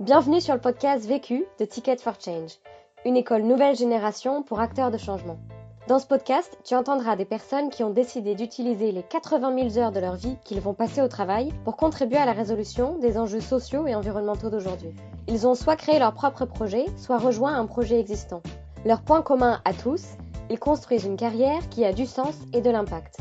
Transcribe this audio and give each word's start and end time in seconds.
Bienvenue 0.00 0.40
sur 0.40 0.54
le 0.54 0.60
podcast 0.60 1.06
Vécu 1.06 1.44
de 1.60 1.64
Ticket 1.64 1.98
for 1.98 2.14
Change, 2.20 2.58
une 3.06 3.16
école 3.16 3.42
nouvelle 3.42 3.76
génération 3.76 4.42
pour 4.42 4.58
acteurs 4.58 4.90
de 4.90 4.98
changement. 4.98 5.38
Dans 5.86 6.00
ce 6.00 6.06
podcast, 6.08 6.58
tu 6.64 6.74
entendras 6.74 7.14
des 7.14 7.24
personnes 7.24 7.70
qui 7.70 7.84
ont 7.84 7.90
décidé 7.90 8.34
d'utiliser 8.34 8.90
les 8.90 9.04
80 9.04 9.70
000 9.70 9.78
heures 9.78 9.92
de 9.92 10.00
leur 10.00 10.16
vie 10.16 10.36
qu'ils 10.42 10.60
vont 10.60 10.74
passer 10.74 11.00
au 11.00 11.06
travail 11.06 11.52
pour 11.62 11.76
contribuer 11.76 12.16
à 12.16 12.26
la 12.26 12.32
résolution 12.32 12.98
des 12.98 13.16
enjeux 13.16 13.40
sociaux 13.40 13.86
et 13.86 13.94
environnementaux 13.94 14.50
d'aujourd'hui. 14.50 14.92
Ils 15.28 15.46
ont 15.46 15.54
soit 15.54 15.76
créé 15.76 16.00
leur 16.00 16.12
propre 16.12 16.44
projet, 16.44 16.86
soit 16.96 17.18
rejoint 17.18 17.54
un 17.54 17.66
projet 17.66 18.00
existant. 18.00 18.42
Leur 18.84 19.00
point 19.00 19.22
commun 19.22 19.60
à 19.64 19.72
tous, 19.72 20.04
ils 20.50 20.58
construisent 20.58 21.04
une 21.04 21.16
carrière 21.16 21.68
qui 21.68 21.84
a 21.84 21.92
du 21.92 22.06
sens 22.06 22.34
et 22.52 22.62
de 22.62 22.70
l'impact. 22.70 23.18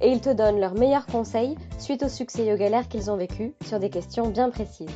Et 0.00 0.10
ils 0.10 0.20
te 0.20 0.30
donnent 0.30 0.58
leurs 0.58 0.74
meilleurs 0.74 1.06
conseils 1.06 1.56
suite 1.78 2.02
au 2.02 2.08
succès 2.08 2.46
et 2.46 2.52
aux 2.52 2.58
galères 2.58 2.88
qu'ils 2.88 3.12
ont 3.12 3.16
vécues 3.16 3.54
sur 3.64 3.78
des 3.78 3.90
questions 3.90 4.26
bien 4.26 4.50
précises. 4.50 4.90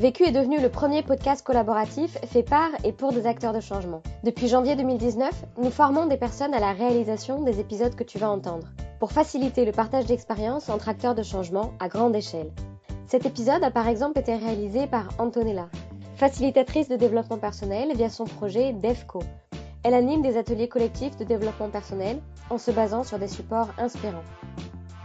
Vécu 0.00 0.22
est 0.22 0.32
devenu 0.32 0.58
le 0.58 0.70
premier 0.70 1.02
podcast 1.02 1.44
collaboratif 1.44 2.16
fait 2.24 2.42
par 2.42 2.70
et 2.84 2.92
pour 2.92 3.12
des 3.12 3.26
acteurs 3.26 3.52
de 3.52 3.60
changement. 3.60 4.02
Depuis 4.24 4.48
janvier 4.48 4.74
2019, 4.74 5.30
nous 5.58 5.68
formons 5.68 6.06
des 6.06 6.16
personnes 6.16 6.54
à 6.54 6.58
la 6.58 6.72
réalisation 6.72 7.42
des 7.42 7.60
épisodes 7.60 7.94
que 7.94 8.02
tu 8.02 8.16
vas 8.16 8.30
entendre, 8.30 8.66
pour 8.98 9.12
faciliter 9.12 9.66
le 9.66 9.72
partage 9.72 10.06
d'expériences 10.06 10.70
entre 10.70 10.88
acteurs 10.88 11.14
de 11.14 11.22
changement 11.22 11.74
à 11.80 11.88
grande 11.88 12.16
échelle. 12.16 12.50
Cet 13.08 13.26
épisode 13.26 13.62
a 13.62 13.70
par 13.70 13.88
exemple 13.88 14.18
été 14.18 14.34
réalisé 14.34 14.86
par 14.86 15.10
Antonella, 15.18 15.68
facilitatrice 16.14 16.88
de 16.88 16.96
développement 16.96 17.36
personnel 17.36 17.94
via 17.94 18.08
son 18.08 18.24
projet 18.24 18.72
DEVCO. 18.72 19.22
Elle 19.82 19.92
anime 19.92 20.22
des 20.22 20.38
ateliers 20.38 20.68
collectifs 20.68 21.18
de 21.18 21.24
développement 21.24 21.68
personnel 21.68 22.20
en 22.48 22.56
se 22.56 22.70
basant 22.70 23.04
sur 23.04 23.18
des 23.18 23.28
supports 23.28 23.68
inspirants. 23.76 24.24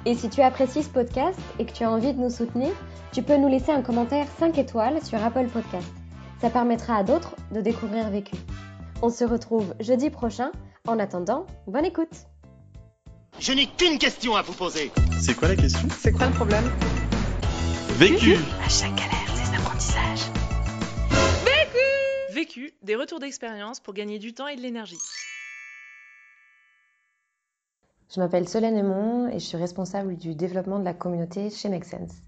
Et 0.07 0.13
si 0.13 0.29
tu 0.29 0.41
apprécies 0.41 0.83
ce 0.83 0.89
podcast 0.89 1.39
et 1.57 1.65
que 1.65 1.71
tu 1.71 1.83
as 1.83 1.89
envie 1.89 2.13
de 2.13 2.19
nous 2.19 2.29
soutenir, 2.29 2.71
tu 3.11 3.23
peux 3.23 3.37
nous 3.37 3.47
laisser 3.47 3.71
un 3.71 3.81
commentaire 3.81 4.27
5 4.37 4.55
étoiles 4.59 5.03
sur 5.03 5.23
Apple 5.23 5.47
Podcast. 5.47 5.91
Ça 6.39 6.51
permettra 6.51 6.97
à 6.97 7.03
d'autres 7.03 7.35
de 7.51 7.59
découvrir 7.61 8.09
Vécu. 8.11 8.35
On 9.01 9.09
se 9.09 9.23
retrouve 9.23 9.73
jeudi 9.79 10.11
prochain. 10.11 10.51
En 10.87 10.99
attendant, 10.99 11.47
bonne 11.65 11.85
écoute. 11.85 12.27
Je 13.39 13.51
n'ai 13.53 13.65
qu'une 13.65 13.97
question 13.97 14.35
à 14.35 14.43
vous 14.43 14.53
poser. 14.53 14.91
C'est 15.19 15.33
quoi 15.33 15.47
la 15.47 15.55
question? 15.55 15.87
C'est 15.97 16.11
quoi 16.11 16.27
le 16.27 16.33
problème? 16.33 16.69
Vécu 17.97 18.35
À 18.63 18.69
chaque 18.69 18.93
galère, 18.95 19.33
des 19.33 19.57
apprentissages. 19.57 20.29
Vécu, 22.31 22.73
des 22.83 22.95
retours 22.95 23.19
d'expérience 23.19 23.79
pour 23.79 23.95
gagner 23.95 24.19
du 24.19 24.33
temps 24.33 24.47
et 24.47 24.55
de 24.55 24.61
l'énergie. 24.61 24.99
Je 28.13 28.19
m'appelle 28.19 28.47
Solène 28.47 28.77
Aymon 28.77 29.27
et 29.29 29.39
je 29.39 29.45
suis 29.45 29.57
responsable 29.57 30.15
du 30.15 30.35
développement 30.35 30.77
de 30.77 30.85
la 30.85 30.93
communauté 30.93 31.49
chez 31.49 31.69
Make 31.69 31.85
Sense. 31.85 32.21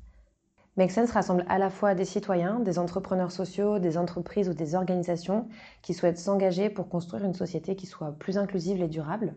Make 0.75 0.91
Sense 0.91 1.11
rassemble 1.11 1.45
à 1.49 1.59
la 1.59 1.69
fois 1.69 1.93
des 1.93 2.03
citoyens, 2.03 2.59
des 2.59 2.79
entrepreneurs 2.79 3.31
sociaux, 3.31 3.77
des 3.77 3.97
entreprises 3.97 4.49
ou 4.49 4.53
des 4.53 4.73
organisations 4.73 5.47
qui 5.83 5.93
souhaitent 5.93 6.17
s'engager 6.17 6.69
pour 6.69 6.89
construire 6.89 7.25
une 7.25 7.35
société 7.35 7.75
qui 7.75 7.85
soit 7.85 8.11
plus 8.13 8.39
inclusive 8.39 8.81
et 8.81 8.87
durable. 8.87 9.35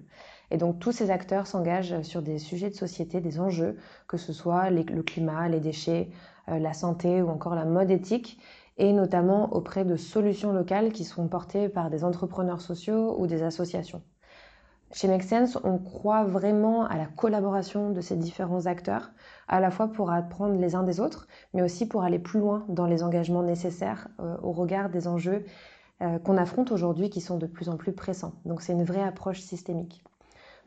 Et 0.51 0.57
donc 0.57 0.79
tous 0.79 0.93
ces 0.93 1.11
acteurs 1.11 1.47
s'engagent 1.47 2.01
sur 2.03 2.23
des 2.23 2.39
sujets 2.39 2.71
de 2.71 2.75
société, 2.75 3.21
des 3.21 3.39
enjeux, 3.39 3.77
que 4.09 4.17
ce 4.17 4.33
soit 4.33 4.71
le 4.71 5.03
climat, 5.03 5.47
les 5.49 5.61
déchets, 5.61 6.09
euh, 6.49 6.59
la 6.59 6.73
santé 6.73 7.21
ou 7.21 7.29
encore 7.29 7.55
la 7.55 7.67
mode 7.67 7.91
éthique, 7.91 8.39
et 8.79 8.95
notamment 8.95 9.53
auprès 9.53 9.85
de 9.85 9.97
solutions 9.97 10.53
locales 10.53 10.93
qui 10.93 11.05
sont 11.05 11.29
portées 11.29 11.69
par 11.69 11.91
des 11.91 12.03
entrepreneurs 12.03 12.63
sociaux 12.63 13.15
ou 13.19 13.27
des 13.27 13.43
associations. 13.43 14.03
Chez 14.93 15.07
Make 15.07 15.25
on 15.63 15.79
croit 15.79 16.25
vraiment 16.25 16.85
à 16.85 16.97
la 16.97 17.07
collaboration 17.07 17.91
de 17.91 18.01
ces 18.01 18.17
différents 18.17 18.67
acteurs, 18.67 19.13
à 19.47 19.61
la 19.61 19.71
fois 19.71 19.87
pour 19.87 20.11
apprendre 20.11 20.59
les 20.59 20.75
uns 20.75 20.83
des 20.83 20.99
autres, 20.99 21.29
mais 21.55 21.63
aussi 21.63 21.87
pour 21.87 22.03
aller 22.03 22.19
plus 22.19 22.41
loin 22.41 22.65
dans 22.69 22.87
les 22.87 23.05
engagements 23.05 23.45
nécessaires 23.45 24.09
euh, 24.19 24.37
au 24.43 24.51
regard 24.51 24.91
des 24.91 25.07
enjeux 25.07 25.45
euh, 26.03 26.19
qu'on 26.19 26.37
affronte 26.37 26.73
aujourd'hui 26.73 27.09
qui 27.09 27.21
sont 27.21 27.39
de 27.39 27.47
plus 27.47 27.69
en 27.69 27.77
plus 27.77 27.93
pressants. 27.93 28.33
Donc 28.45 28.63
c'est 28.63 28.73
une 28.73 28.83
vraie 28.83 29.05
approche 29.05 29.41
systémique. 29.41 30.03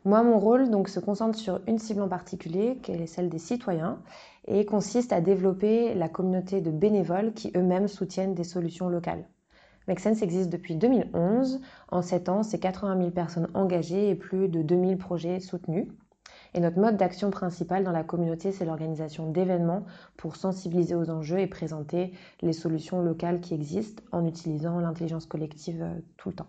Moi, 0.06 0.22
mon 0.22 0.38
rôle 0.38 0.68
se 0.88 1.00
concentre 1.00 1.38
sur 1.38 1.60
une 1.66 1.78
cible 1.78 2.00
en 2.00 2.08
particulier, 2.08 2.78
qui 2.82 2.92
est 2.92 3.06
celle 3.06 3.28
des 3.28 3.38
citoyens, 3.38 4.00
et 4.46 4.64
consiste 4.64 5.12
à 5.12 5.20
développer 5.20 5.94
la 5.94 6.08
communauté 6.08 6.62
de 6.62 6.70
bénévoles 6.70 7.32
qui 7.34 7.50
eux-mêmes 7.56 7.88
soutiennent 7.88 8.34
des 8.34 8.44
solutions 8.44 8.88
locales. 8.88 9.26
Make 9.86 10.00
Sense 10.00 10.22
existe 10.22 10.50
depuis 10.50 10.76
2011. 10.76 11.60
En 11.88 12.02
7 12.02 12.28
ans, 12.28 12.42
c'est 12.42 12.58
80 12.58 12.98
000 12.98 13.10
personnes 13.10 13.48
engagées 13.54 14.10
et 14.10 14.14
plus 14.14 14.48
de 14.48 14.62
2000 14.62 14.96
projets 14.96 15.40
soutenus. 15.40 15.88
Et 16.54 16.60
notre 16.60 16.78
mode 16.78 16.96
d'action 16.96 17.30
principal 17.30 17.82
dans 17.82 17.92
la 17.92 18.04
communauté, 18.04 18.52
c'est 18.52 18.64
l'organisation 18.64 19.30
d'événements 19.30 19.84
pour 20.16 20.36
sensibiliser 20.36 20.94
aux 20.94 21.10
enjeux 21.10 21.40
et 21.40 21.48
présenter 21.48 22.12
les 22.42 22.52
solutions 22.52 23.02
locales 23.02 23.40
qui 23.40 23.54
existent 23.54 24.02
en 24.12 24.24
utilisant 24.24 24.78
l'intelligence 24.78 25.26
collective 25.26 25.82
euh, 25.82 25.98
tout 26.16 26.28
le 26.28 26.36
temps. 26.36 26.46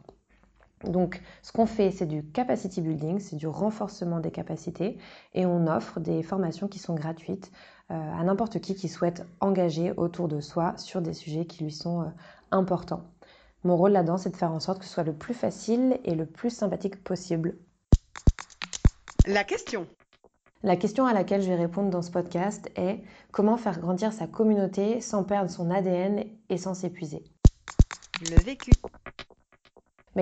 Donc, 0.84 1.22
ce 1.42 1.52
qu'on 1.52 1.66
fait, 1.66 1.90
c'est 1.90 2.06
du 2.06 2.24
capacity 2.24 2.82
building, 2.82 3.20
c'est 3.20 3.36
du 3.36 3.48
renforcement 3.48 4.20
des 4.20 4.30
capacités 4.30 4.98
et 5.34 5.46
on 5.46 5.66
offre 5.68 6.00
des 6.00 6.22
formations 6.22 6.68
qui 6.68 6.78
sont 6.78 6.94
gratuites 6.94 7.52
euh, 7.92 7.94
à 7.94 8.24
n'importe 8.24 8.60
qui 8.60 8.76
qui 8.76 8.88
souhaite 8.88 9.26
engager 9.40 9.94
autour 9.94 10.28
de 10.28 10.40
soi 10.42 10.74
sur 10.78 11.02
des 11.02 11.14
sujets 11.14 11.46
qui 11.46 11.64
lui 11.64 11.72
sont 11.72 12.02
euh, 12.02 12.06
importants. 12.52 13.04
Mon 13.66 13.78
rôle 13.78 13.94
là-dedans, 13.94 14.18
c'est 14.18 14.30
de 14.30 14.38
faire 14.38 14.52
en 14.52 14.60
sorte 14.60 14.78
que 14.78 14.86
ce 14.86 14.94
soit 14.94 15.04
le 15.04 15.18
plus 15.18 15.34
facile 15.34 16.00
et 16.04 16.14
le 16.14 16.28
plus 16.28 16.52
sympathique 16.52 17.04
possible. 17.04 17.58
La 19.26 19.44
question. 19.44 19.88
La 20.62 20.78
question 20.78 21.08
à 21.08 21.14
laquelle 21.14 21.42
je 21.42 21.48
vais 21.48 21.56
répondre 21.56 21.90
dans 21.90 22.04
ce 22.04 22.12
podcast 22.12 22.70
est 22.76 23.02
comment 23.32 23.58
faire 23.58 23.80
grandir 23.80 24.14
sa 24.14 24.28
communauté 24.28 25.02
sans 25.02 25.24
perdre 25.24 25.50
son 25.50 25.72
ADN 25.72 26.26
et 26.50 26.58
sans 26.58 26.76
s'épuiser? 26.76 27.24
Le 28.30 28.38
vécu. 28.38 28.76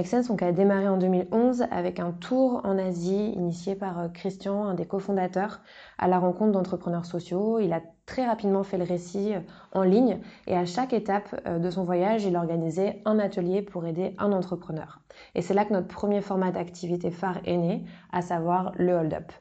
Sense 0.01 0.27
donc, 0.27 0.41
a 0.41 0.51
démarré 0.51 0.87
en 0.87 0.97
2011 0.97 1.65
avec 1.69 1.99
un 1.99 2.11
tour 2.11 2.61
en 2.63 2.79
Asie 2.79 3.29
initié 3.35 3.75
par 3.75 3.99
euh, 3.99 4.07
Christian, 4.09 4.65
un 4.65 4.73
des 4.73 4.87
cofondateurs, 4.87 5.61
à 5.99 6.07
la 6.07 6.17
rencontre 6.17 6.51
d'entrepreneurs 6.51 7.05
sociaux. 7.05 7.59
Il 7.59 7.71
a 7.73 7.81
très 8.07 8.25
rapidement 8.25 8.63
fait 8.63 8.79
le 8.79 8.85
récit 8.85 9.35
euh, 9.35 9.39
en 9.71 9.83
ligne 9.83 10.19
et 10.47 10.57
à 10.57 10.65
chaque 10.65 10.93
étape 10.93 11.39
euh, 11.45 11.59
de 11.59 11.69
son 11.69 11.83
voyage, 11.83 12.25
il 12.25 12.35
organisait 12.35 13.03
un 13.05 13.19
atelier 13.19 13.61
pour 13.61 13.85
aider 13.85 14.15
un 14.17 14.31
entrepreneur. 14.31 14.99
Et 15.35 15.43
c'est 15.43 15.53
là 15.53 15.63
que 15.63 15.73
notre 15.73 15.87
premier 15.87 16.21
format 16.21 16.51
d'activité 16.51 17.11
phare 17.11 17.39
est 17.45 17.57
né, 17.57 17.85
à 18.11 18.23
savoir 18.23 18.71
le 18.75 18.93
Hold 18.95 19.13
Up. 19.13 19.31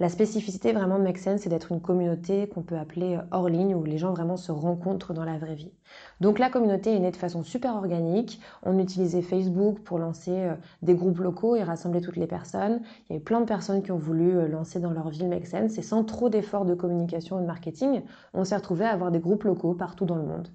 La 0.00 0.08
spécificité 0.08 0.72
vraiment 0.72 0.98
de 0.98 1.04
Make 1.04 1.18
Sense, 1.18 1.42
c'est 1.42 1.50
d'être 1.50 1.72
une 1.72 1.82
communauté 1.82 2.48
qu'on 2.48 2.62
peut 2.62 2.78
appeler 2.78 3.18
hors 3.32 3.50
ligne, 3.50 3.74
où 3.74 3.84
les 3.84 3.98
gens 3.98 4.12
vraiment 4.12 4.38
se 4.38 4.50
rencontrent 4.50 5.12
dans 5.12 5.26
la 5.26 5.36
vraie 5.36 5.54
vie. 5.54 5.74
Donc 6.22 6.38
la 6.38 6.48
communauté 6.48 6.94
est 6.94 6.98
née 6.98 7.10
de 7.10 7.16
façon 7.16 7.42
super 7.42 7.76
organique. 7.76 8.40
On 8.62 8.78
utilisait 8.78 9.20
Facebook 9.20 9.80
pour 9.80 9.98
lancer 9.98 10.32
euh, 10.32 10.54
des 10.80 10.94
groupes 10.94 11.18
locaux 11.18 11.54
et 11.54 11.62
rassembler 11.62 12.00
toutes 12.00 12.16
les 12.16 12.26
personnes. 12.26 12.80
Il 13.08 13.12
y 13.12 13.16
avait 13.16 13.22
plein 13.22 13.40
de 13.40 13.44
personnes 13.44 13.82
qui 13.82 13.92
ont 13.92 13.98
voulu 13.98 14.38
euh, 14.38 14.48
lancer 14.48 14.80
dans 14.80 14.90
leur 14.90 15.10
ville 15.10 15.28
Make 15.28 15.46
Sense 15.46 15.76
et 15.76 15.82
sans 15.82 16.02
trop 16.02 16.30
d'efforts 16.30 16.64
de 16.64 16.74
communication 16.74 17.38
et 17.38 17.42
de 17.42 17.46
marketing, 17.46 18.00
on 18.32 18.44
s'est 18.44 18.56
retrouvé 18.56 18.86
à 18.86 18.92
avoir 18.92 19.10
des 19.10 19.20
groupes 19.20 19.44
locaux 19.44 19.74
partout 19.74 20.06
dans 20.06 20.16
le 20.16 20.24
monde. 20.24 20.48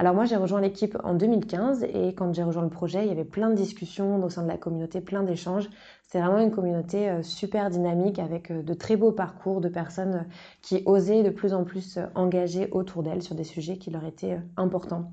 Alors 0.00 0.14
moi 0.14 0.26
j'ai 0.26 0.36
rejoint 0.36 0.60
l'équipe 0.60 0.96
en 1.02 1.14
2015 1.14 1.82
et 1.82 2.14
quand 2.14 2.32
j'ai 2.32 2.44
rejoint 2.44 2.62
le 2.62 2.68
projet, 2.68 3.02
il 3.02 3.08
y 3.08 3.10
avait 3.10 3.24
plein 3.24 3.50
de 3.50 3.56
discussions 3.56 4.22
au 4.22 4.30
sein 4.30 4.44
de 4.44 4.46
la 4.46 4.56
communauté, 4.56 5.00
plein 5.00 5.24
d'échanges. 5.24 5.68
C'est 6.06 6.20
vraiment 6.20 6.38
une 6.38 6.52
communauté 6.52 7.10
euh, 7.10 7.24
super 7.24 7.68
dynamique 7.68 8.20
avec 8.20 8.52
euh, 8.52 8.62
de 8.62 8.74
très 8.74 8.94
beaux 8.94 9.10
parcours 9.10 9.60
de 9.60 9.68
personnes 9.68 10.14
euh, 10.14 10.32
qui 10.62 10.84
osaient 10.86 11.24
de 11.24 11.30
plus 11.30 11.52
en 11.52 11.64
plus 11.64 11.98
engager 12.14 12.68
autour 12.70 13.02
d'elles 13.02 13.24
sur 13.24 13.34
des 13.34 13.42
sujets 13.42 13.76
qui 13.76 13.90
leur 13.90 14.04
étaient 14.04 14.38
importants. 14.56 15.10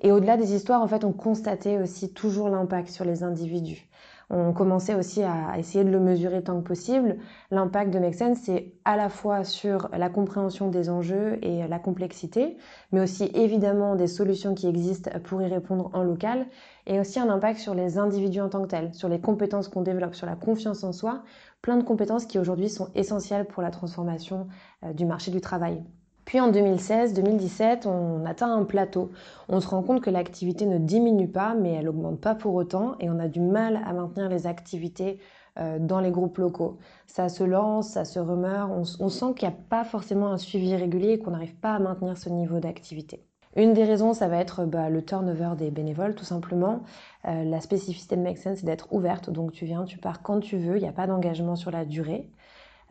Et 0.00 0.10
au-delà 0.10 0.36
des 0.36 0.54
histoires, 0.54 0.82
en 0.82 0.88
fait, 0.88 1.04
on 1.04 1.12
constatait 1.12 1.78
aussi 1.78 2.12
toujours 2.12 2.48
l'impact 2.48 2.88
sur 2.88 3.04
les 3.04 3.22
individus. 3.22 3.88
On 4.32 4.52
commençait 4.52 4.94
aussi 4.94 5.24
à 5.24 5.58
essayer 5.58 5.82
de 5.82 5.90
le 5.90 5.98
mesurer 5.98 6.42
tant 6.42 6.60
que 6.60 6.66
possible. 6.66 7.16
L'impact 7.50 7.92
de 7.92 7.98
Make 7.98 8.14
Sense, 8.14 8.38
c'est 8.38 8.72
à 8.84 8.96
la 8.96 9.08
fois 9.08 9.42
sur 9.42 9.88
la 9.92 10.08
compréhension 10.08 10.68
des 10.68 10.88
enjeux 10.88 11.38
et 11.42 11.66
la 11.66 11.80
complexité, 11.80 12.56
mais 12.92 13.00
aussi 13.00 13.28
évidemment 13.34 13.96
des 13.96 14.06
solutions 14.06 14.54
qui 14.54 14.68
existent 14.68 15.10
pour 15.24 15.42
y 15.42 15.46
répondre 15.46 15.90
en 15.94 16.04
local, 16.04 16.46
et 16.86 17.00
aussi 17.00 17.18
un 17.18 17.28
impact 17.28 17.58
sur 17.58 17.74
les 17.74 17.98
individus 17.98 18.40
en 18.40 18.48
tant 18.48 18.62
que 18.62 18.68
tels, 18.68 18.94
sur 18.94 19.08
les 19.08 19.20
compétences 19.20 19.66
qu'on 19.66 19.82
développe, 19.82 20.14
sur 20.14 20.26
la 20.26 20.36
confiance 20.36 20.84
en 20.84 20.92
soi, 20.92 21.22
plein 21.60 21.76
de 21.76 21.84
compétences 21.84 22.24
qui 22.24 22.38
aujourd'hui 22.38 22.68
sont 22.68 22.88
essentielles 22.94 23.46
pour 23.46 23.62
la 23.62 23.70
transformation 23.70 24.46
euh, 24.84 24.92
du 24.92 25.06
marché 25.06 25.32
du 25.32 25.40
travail. 25.40 25.82
Puis 26.30 26.38
en 26.38 26.52
2016-2017, 26.52 27.88
on 27.88 28.24
atteint 28.24 28.54
un 28.54 28.62
plateau. 28.62 29.10
On 29.48 29.58
se 29.58 29.66
rend 29.66 29.82
compte 29.82 30.00
que 30.00 30.10
l'activité 30.10 30.64
ne 30.64 30.78
diminue 30.78 31.26
pas, 31.26 31.54
mais 31.54 31.72
elle 31.72 31.88
augmente 31.88 32.20
pas 32.20 32.36
pour 32.36 32.54
autant, 32.54 32.94
et 33.00 33.10
on 33.10 33.18
a 33.18 33.26
du 33.26 33.40
mal 33.40 33.80
à 33.84 33.92
maintenir 33.92 34.28
les 34.28 34.46
activités 34.46 35.18
euh, 35.58 35.80
dans 35.80 35.98
les 35.98 36.12
groupes 36.12 36.38
locaux. 36.38 36.78
Ça 37.08 37.28
se 37.28 37.42
lance, 37.42 37.88
ça 37.88 38.04
se 38.04 38.20
remeurt, 38.20 38.70
on, 38.70 38.84
on 39.04 39.08
sent 39.08 39.34
qu'il 39.34 39.48
n'y 39.48 39.54
a 39.56 39.58
pas 39.70 39.82
forcément 39.82 40.28
un 40.28 40.38
suivi 40.38 40.76
régulier 40.76 41.14
et 41.14 41.18
qu'on 41.18 41.32
n'arrive 41.32 41.56
pas 41.56 41.72
à 41.72 41.80
maintenir 41.80 42.16
ce 42.16 42.28
niveau 42.28 42.60
d'activité. 42.60 43.26
Une 43.56 43.72
des 43.72 43.82
raisons, 43.82 44.12
ça 44.12 44.28
va 44.28 44.36
être 44.36 44.64
bah, 44.64 44.88
le 44.88 45.04
turnover 45.04 45.54
des 45.58 45.72
bénévoles, 45.72 46.14
tout 46.14 46.24
simplement. 46.24 46.84
Euh, 47.26 47.42
la 47.42 47.60
spécificité 47.60 48.14
de 48.14 48.22
Make 48.22 48.38
Sense, 48.38 48.58
c'est 48.58 48.66
d'être 48.66 48.92
ouverte. 48.92 49.30
Donc 49.30 49.50
tu 49.50 49.64
viens, 49.64 49.84
tu 49.84 49.98
pars 49.98 50.22
quand 50.22 50.38
tu 50.38 50.58
veux, 50.58 50.76
il 50.76 50.82
n'y 50.82 50.88
a 50.88 50.92
pas 50.92 51.08
d'engagement 51.08 51.56
sur 51.56 51.72
la 51.72 51.84
durée. 51.84 52.30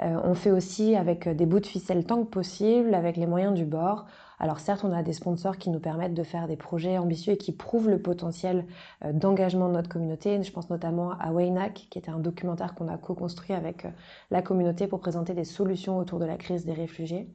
Euh, 0.01 0.19
on 0.23 0.33
fait 0.33 0.51
aussi 0.51 0.95
avec 0.95 1.27
des 1.27 1.45
bouts 1.45 1.59
de 1.59 1.65
ficelle 1.65 2.05
tant 2.05 2.23
que 2.23 2.29
possible, 2.29 2.93
avec 2.93 3.17
les 3.17 3.25
moyens 3.27 3.53
du 3.53 3.65
bord. 3.65 4.05
Alors 4.41 4.59
certes, 4.59 4.85
on 4.85 4.93
a 4.93 5.03
des 5.03 5.11
sponsors 5.11 5.57
qui 5.57 5.69
nous 5.69 5.79
permettent 5.79 6.13
de 6.13 6.23
faire 6.23 6.47
des 6.47 6.55
projets 6.55 6.97
ambitieux 6.97 7.33
et 7.33 7.37
qui 7.37 7.51
prouvent 7.51 7.89
le 7.89 8.01
potentiel 8.01 8.65
euh, 9.03 9.11
d'engagement 9.11 9.67
de 9.67 9.73
notre 9.73 9.89
communauté. 9.89 10.41
Je 10.41 10.51
pense 10.51 10.69
notamment 10.69 11.11
à 11.19 11.31
Waynac, 11.33 11.87
qui 11.89 11.99
était 11.99 12.11
un 12.11 12.19
documentaire 12.19 12.73
qu'on 12.73 12.87
a 12.87 12.97
co-construit 12.97 13.53
avec 13.53 13.85
euh, 13.85 13.89
la 14.31 14.41
communauté 14.41 14.87
pour 14.87 15.01
présenter 15.01 15.33
des 15.33 15.43
solutions 15.43 15.97
autour 15.97 16.19
de 16.19 16.25
la 16.25 16.37
crise 16.37 16.65
des 16.65 16.73
réfugiés. 16.73 17.27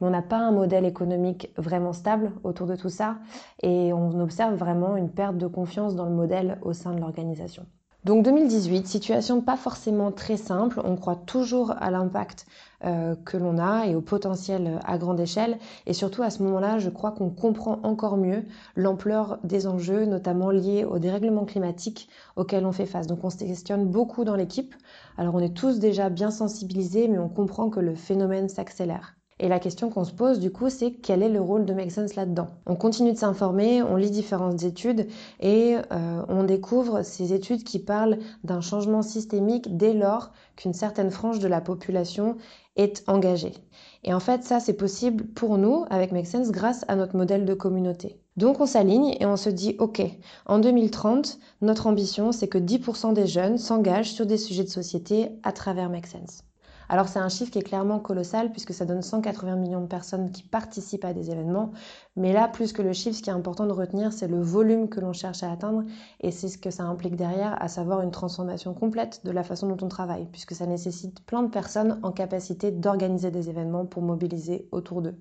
Mais 0.00 0.08
on 0.08 0.10
n'a 0.10 0.22
pas 0.22 0.38
un 0.38 0.50
modèle 0.50 0.84
économique 0.84 1.52
vraiment 1.56 1.92
stable 1.92 2.32
autour 2.42 2.66
de 2.66 2.76
tout 2.76 2.88
ça 2.88 3.18
et 3.62 3.92
on 3.92 4.20
observe 4.20 4.54
vraiment 4.54 4.96
une 4.96 5.10
perte 5.10 5.38
de 5.38 5.46
confiance 5.46 5.94
dans 5.94 6.06
le 6.06 6.14
modèle 6.14 6.58
au 6.62 6.72
sein 6.72 6.92
de 6.92 7.00
l'organisation. 7.00 7.66
Donc 8.08 8.24
2018, 8.24 8.86
situation 8.86 9.42
pas 9.42 9.58
forcément 9.58 10.10
très 10.12 10.38
simple, 10.38 10.80
on 10.82 10.96
croit 10.96 11.14
toujours 11.14 11.72
à 11.78 11.90
l'impact 11.90 12.46
euh, 12.86 13.14
que 13.26 13.36
l'on 13.36 13.58
a 13.58 13.84
et 13.84 13.94
au 13.94 14.00
potentiel 14.00 14.80
à 14.86 14.96
grande 14.96 15.20
échelle. 15.20 15.58
Et 15.84 15.92
surtout 15.92 16.22
à 16.22 16.30
ce 16.30 16.42
moment-là, 16.42 16.78
je 16.78 16.88
crois 16.88 17.12
qu'on 17.12 17.28
comprend 17.28 17.80
encore 17.82 18.16
mieux 18.16 18.46
l'ampleur 18.76 19.38
des 19.44 19.66
enjeux, 19.66 20.06
notamment 20.06 20.50
liés 20.50 20.86
au 20.86 20.98
dérèglement 20.98 21.44
climatique 21.44 22.08
auquel 22.36 22.64
on 22.64 22.72
fait 22.72 22.86
face. 22.86 23.08
Donc 23.08 23.24
on 23.24 23.28
se 23.28 23.36
questionne 23.36 23.84
beaucoup 23.84 24.24
dans 24.24 24.36
l'équipe. 24.36 24.74
Alors 25.18 25.34
on 25.34 25.40
est 25.40 25.54
tous 25.54 25.78
déjà 25.78 26.08
bien 26.08 26.30
sensibilisés, 26.30 27.08
mais 27.08 27.18
on 27.18 27.28
comprend 27.28 27.68
que 27.68 27.80
le 27.80 27.94
phénomène 27.94 28.48
s'accélère. 28.48 29.17
Et 29.40 29.48
la 29.48 29.60
question 29.60 29.88
qu'on 29.88 30.04
se 30.04 30.12
pose 30.12 30.40
du 30.40 30.50
coup, 30.50 30.68
c'est 30.68 30.90
quel 30.90 31.22
est 31.22 31.28
le 31.28 31.40
rôle 31.40 31.64
de 31.64 31.72
Make 31.72 31.92
Sense 31.92 32.16
là-dedans? 32.16 32.48
On 32.66 32.74
continue 32.74 33.12
de 33.12 33.18
s'informer, 33.18 33.82
on 33.82 33.94
lit 33.96 34.10
différentes 34.10 34.64
études 34.64 35.06
et 35.38 35.76
euh, 35.92 36.22
on 36.28 36.42
découvre 36.42 37.02
ces 37.02 37.32
études 37.32 37.62
qui 37.62 37.78
parlent 37.78 38.18
d'un 38.42 38.60
changement 38.60 39.02
systémique 39.02 39.76
dès 39.76 39.94
lors 39.94 40.32
qu'une 40.56 40.74
certaine 40.74 41.10
frange 41.10 41.38
de 41.38 41.46
la 41.46 41.60
population 41.60 42.36
est 42.74 43.04
engagée. 43.06 43.54
Et 44.02 44.12
en 44.12 44.20
fait, 44.20 44.42
ça, 44.42 44.58
c'est 44.58 44.72
possible 44.72 45.24
pour 45.26 45.58
nous 45.58 45.84
avec 45.90 46.10
Make 46.12 46.26
Sense 46.26 46.50
grâce 46.50 46.84
à 46.88 46.96
notre 46.96 47.16
modèle 47.16 47.44
de 47.44 47.54
communauté. 47.54 48.20
Donc 48.36 48.60
on 48.60 48.66
s'aligne 48.66 49.16
et 49.20 49.26
on 49.26 49.36
se 49.36 49.50
dit, 49.50 49.76
OK, 49.78 50.00
en 50.46 50.58
2030, 50.58 51.38
notre 51.60 51.86
ambition, 51.86 52.32
c'est 52.32 52.48
que 52.48 52.58
10% 52.58 53.12
des 53.12 53.26
jeunes 53.26 53.58
s'engagent 53.58 54.12
sur 54.12 54.26
des 54.26 54.38
sujets 54.38 54.64
de 54.64 54.68
société 54.68 55.30
à 55.42 55.52
travers 55.52 55.90
Make 55.90 56.06
Sense. 56.06 56.47
Alors 56.90 57.08
c'est 57.08 57.18
un 57.18 57.28
chiffre 57.28 57.50
qui 57.50 57.58
est 57.58 57.62
clairement 57.62 57.98
colossal 57.98 58.50
puisque 58.50 58.72
ça 58.72 58.86
donne 58.86 59.02
180 59.02 59.56
millions 59.56 59.82
de 59.82 59.86
personnes 59.86 60.30
qui 60.30 60.42
participent 60.42 61.04
à 61.04 61.12
des 61.12 61.30
événements. 61.30 61.72
Mais 62.16 62.32
là, 62.32 62.48
plus 62.48 62.72
que 62.72 62.80
le 62.80 62.92
chiffre, 62.94 63.16
ce 63.16 63.22
qui 63.22 63.28
est 63.28 63.34
important 63.34 63.66
de 63.66 63.72
retenir, 63.72 64.12
c'est 64.12 64.28
le 64.28 64.40
volume 64.40 64.88
que 64.88 65.00
l'on 65.00 65.12
cherche 65.12 65.42
à 65.42 65.52
atteindre 65.52 65.84
et 66.20 66.30
c'est 66.30 66.48
ce 66.48 66.56
que 66.56 66.70
ça 66.70 66.84
implique 66.84 67.16
derrière, 67.16 67.60
à 67.62 67.68
savoir 67.68 68.00
une 68.00 68.10
transformation 68.10 68.72
complète 68.72 69.20
de 69.24 69.30
la 69.30 69.42
façon 69.42 69.68
dont 69.68 69.84
on 69.84 69.88
travaille 69.88 70.26
puisque 70.32 70.54
ça 70.54 70.66
nécessite 70.66 71.24
plein 71.26 71.42
de 71.42 71.50
personnes 71.50 72.00
en 72.02 72.12
capacité 72.12 72.70
d'organiser 72.70 73.30
des 73.30 73.50
événements 73.50 73.84
pour 73.84 74.02
mobiliser 74.02 74.68
autour 74.72 75.02
d'eux. 75.02 75.20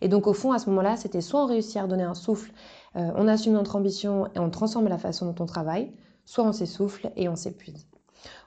Et 0.00 0.08
donc 0.08 0.26
au 0.26 0.32
fond, 0.32 0.52
à 0.52 0.58
ce 0.58 0.68
moment-là, 0.70 0.96
c'était 0.96 1.20
soit 1.20 1.42
on 1.42 1.46
réussit 1.46 1.76
à 1.76 1.82
redonner 1.82 2.02
un 2.02 2.14
souffle, 2.14 2.52
euh, 2.96 3.10
on 3.14 3.28
assume 3.28 3.52
notre 3.52 3.76
ambition 3.76 4.26
et 4.34 4.38
on 4.38 4.50
transforme 4.50 4.88
la 4.88 4.98
façon 4.98 5.26
dont 5.26 5.42
on 5.42 5.46
travaille, 5.46 5.92
soit 6.24 6.44
on 6.44 6.52
s'essouffle 6.52 7.12
et 7.16 7.28
on 7.28 7.36
s'épuise. 7.36 7.86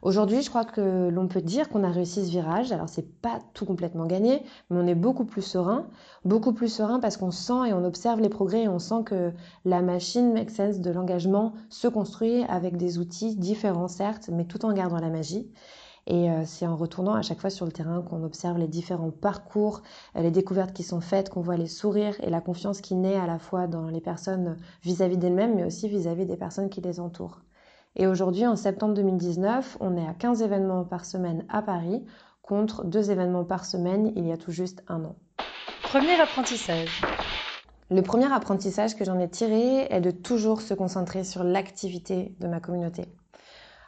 Aujourd'hui, 0.01 0.41
je 0.41 0.50
crois 0.50 0.65
que 0.65 1.09
l'on 1.09 1.27
peut 1.27 1.41
dire 1.41 1.69
qu'on 1.69 1.83
a 1.83 1.89
réussi 1.89 2.25
ce 2.25 2.29
virage. 2.31 2.71
Alors, 2.71 2.89
c'est 2.89 3.09
pas 3.21 3.39
tout 3.53 3.65
complètement 3.65 4.06
gagné, 4.06 4.44
mais 4.69 4.79
on 4.79 4.88
est 4.88 4.95
beaucoup 4.95 5.25
plus 5.25 5.41
serein. 5.41 5.88
Beaucoup 6.25 6.53
plus 6.53 6.69
serein 6.69 7.00
parce 7.00 7.18
qu'on 7.18 7.31
sent 7.31 7.69
et 7.69 7.74
on 7.74 7.83
observe 7.83 8.19
les 8.19 8.29
progrès 8.29 8.63
et 8.63 8.68
on 8.68 8.79
sent 8.79 9.03
que 9.06 9.31
la 9.65 9.81
machine 9.81 10.33
Make 10.33 10.50
Sense 10.50 10.79
de 10.79 10.91
l'engagement 10.91 11.53
se 11.69 11.88
construit 11.88 12.44
avec 12.45 12.77
des 12.77 13.00
outils 13.00 13.35
différents, 13.35 13.88
certes, 13.88 14.29
mais 14.31 14.45
tout 14.45 14.65
en 14.65 14.74
gardant 14.74 15.00
la 15.00 15.09
magie. 15.09 15.51
Et 16.07 16.31
euh, 16.31 16.44
c'est 16.45 16.65
en 16.65 16.77
retournant 16.77 17.15
à 17.15 17.21
chaque 17.21 17.41
fois 17.41 17.50
sur 17.50 17.65
le 17.65 17.71
terrain 17.71 18.01
qu'on 18.01 18.23
observe 18.23 18.57
les 18.57 18.69
différents 18.69 19.12
parcours, 19.12 19.81
euh, 20.15 20.21
les 20.21 20.31
découvertes 20.31 20.71
qui 20.71 20.83
sont 20.83 21.01
faites, 21.01 21.30
qu'on 21.30 21.41
voit 21.41 21.57
les 21.57 21.68
sourires 21.68 22.15
et 22.23 22.30
la 22.30 22.39
confiance 22.39 22.80
qui 22.80 22.95
naît 22.95 23.18
à 23.18 23.27
la 23.27 23.39
fois 23.39 23.68
dans 23.68 23.89
les 23.89 24.01
personnes 24.01 24.57
vis-à-vis 24.83 25.18
d'elles-mêmes, 25.18 25.56
mais 25.56 25.65
aussi 25.65 25.89
vis 25.89 26.07
à 26.07 26.15
-vis 26.15 26.25
des 26.25 26.38
personnes 26.38 26.69
qui 26.69 26.80
les 26.80 27.01
entourent. 27.01 27.41
Et 27.99 28.05
aujourd'hui, 28.05 28.45
en 28.45 28.55
septembre 28.55 28.94
2019, 28.94 29.77
on 29.79 29.97
est 29.97 30.07
à 30.07 30.13
15 30.13 30.44
événements 30.44 30.83
par 30.83 31.03
semaine 31.03 31.45
à 31.49 31.63
Paris, 31.63 32.05
contre 32.44 32.85
deux 32.85 33.09
événements 33.09 33.44
par 33.44 33.65
semaine 33.65 34.13
il 34.15 34.27
y 34.27 34.31
a 34.31 34.38
tout 34.38 34.51
juste 34.51 34.83
un 34.88 35.03
an. 35.03 35.15
Premier 35.81 36.21
apprentissage. 36.21 37.01
Le 37.89 38.03
premier 38.03 38.31
apprentissage 38.31 38.95
que 38.95 39.03
j'en 39.03 39.17
ai 39.17 39.27
tiré 39.27 39.88
est 39.89 39.99
de 39.99 40.11
toujours 40.11 40.61
se 40.61 40.75
concentrer 40.75 41.23
sur 41.23 41.44
l'activité 41.44 42.35
de 42.39 42.47
ma 42.47 42.59
communauté. 42.59 43.05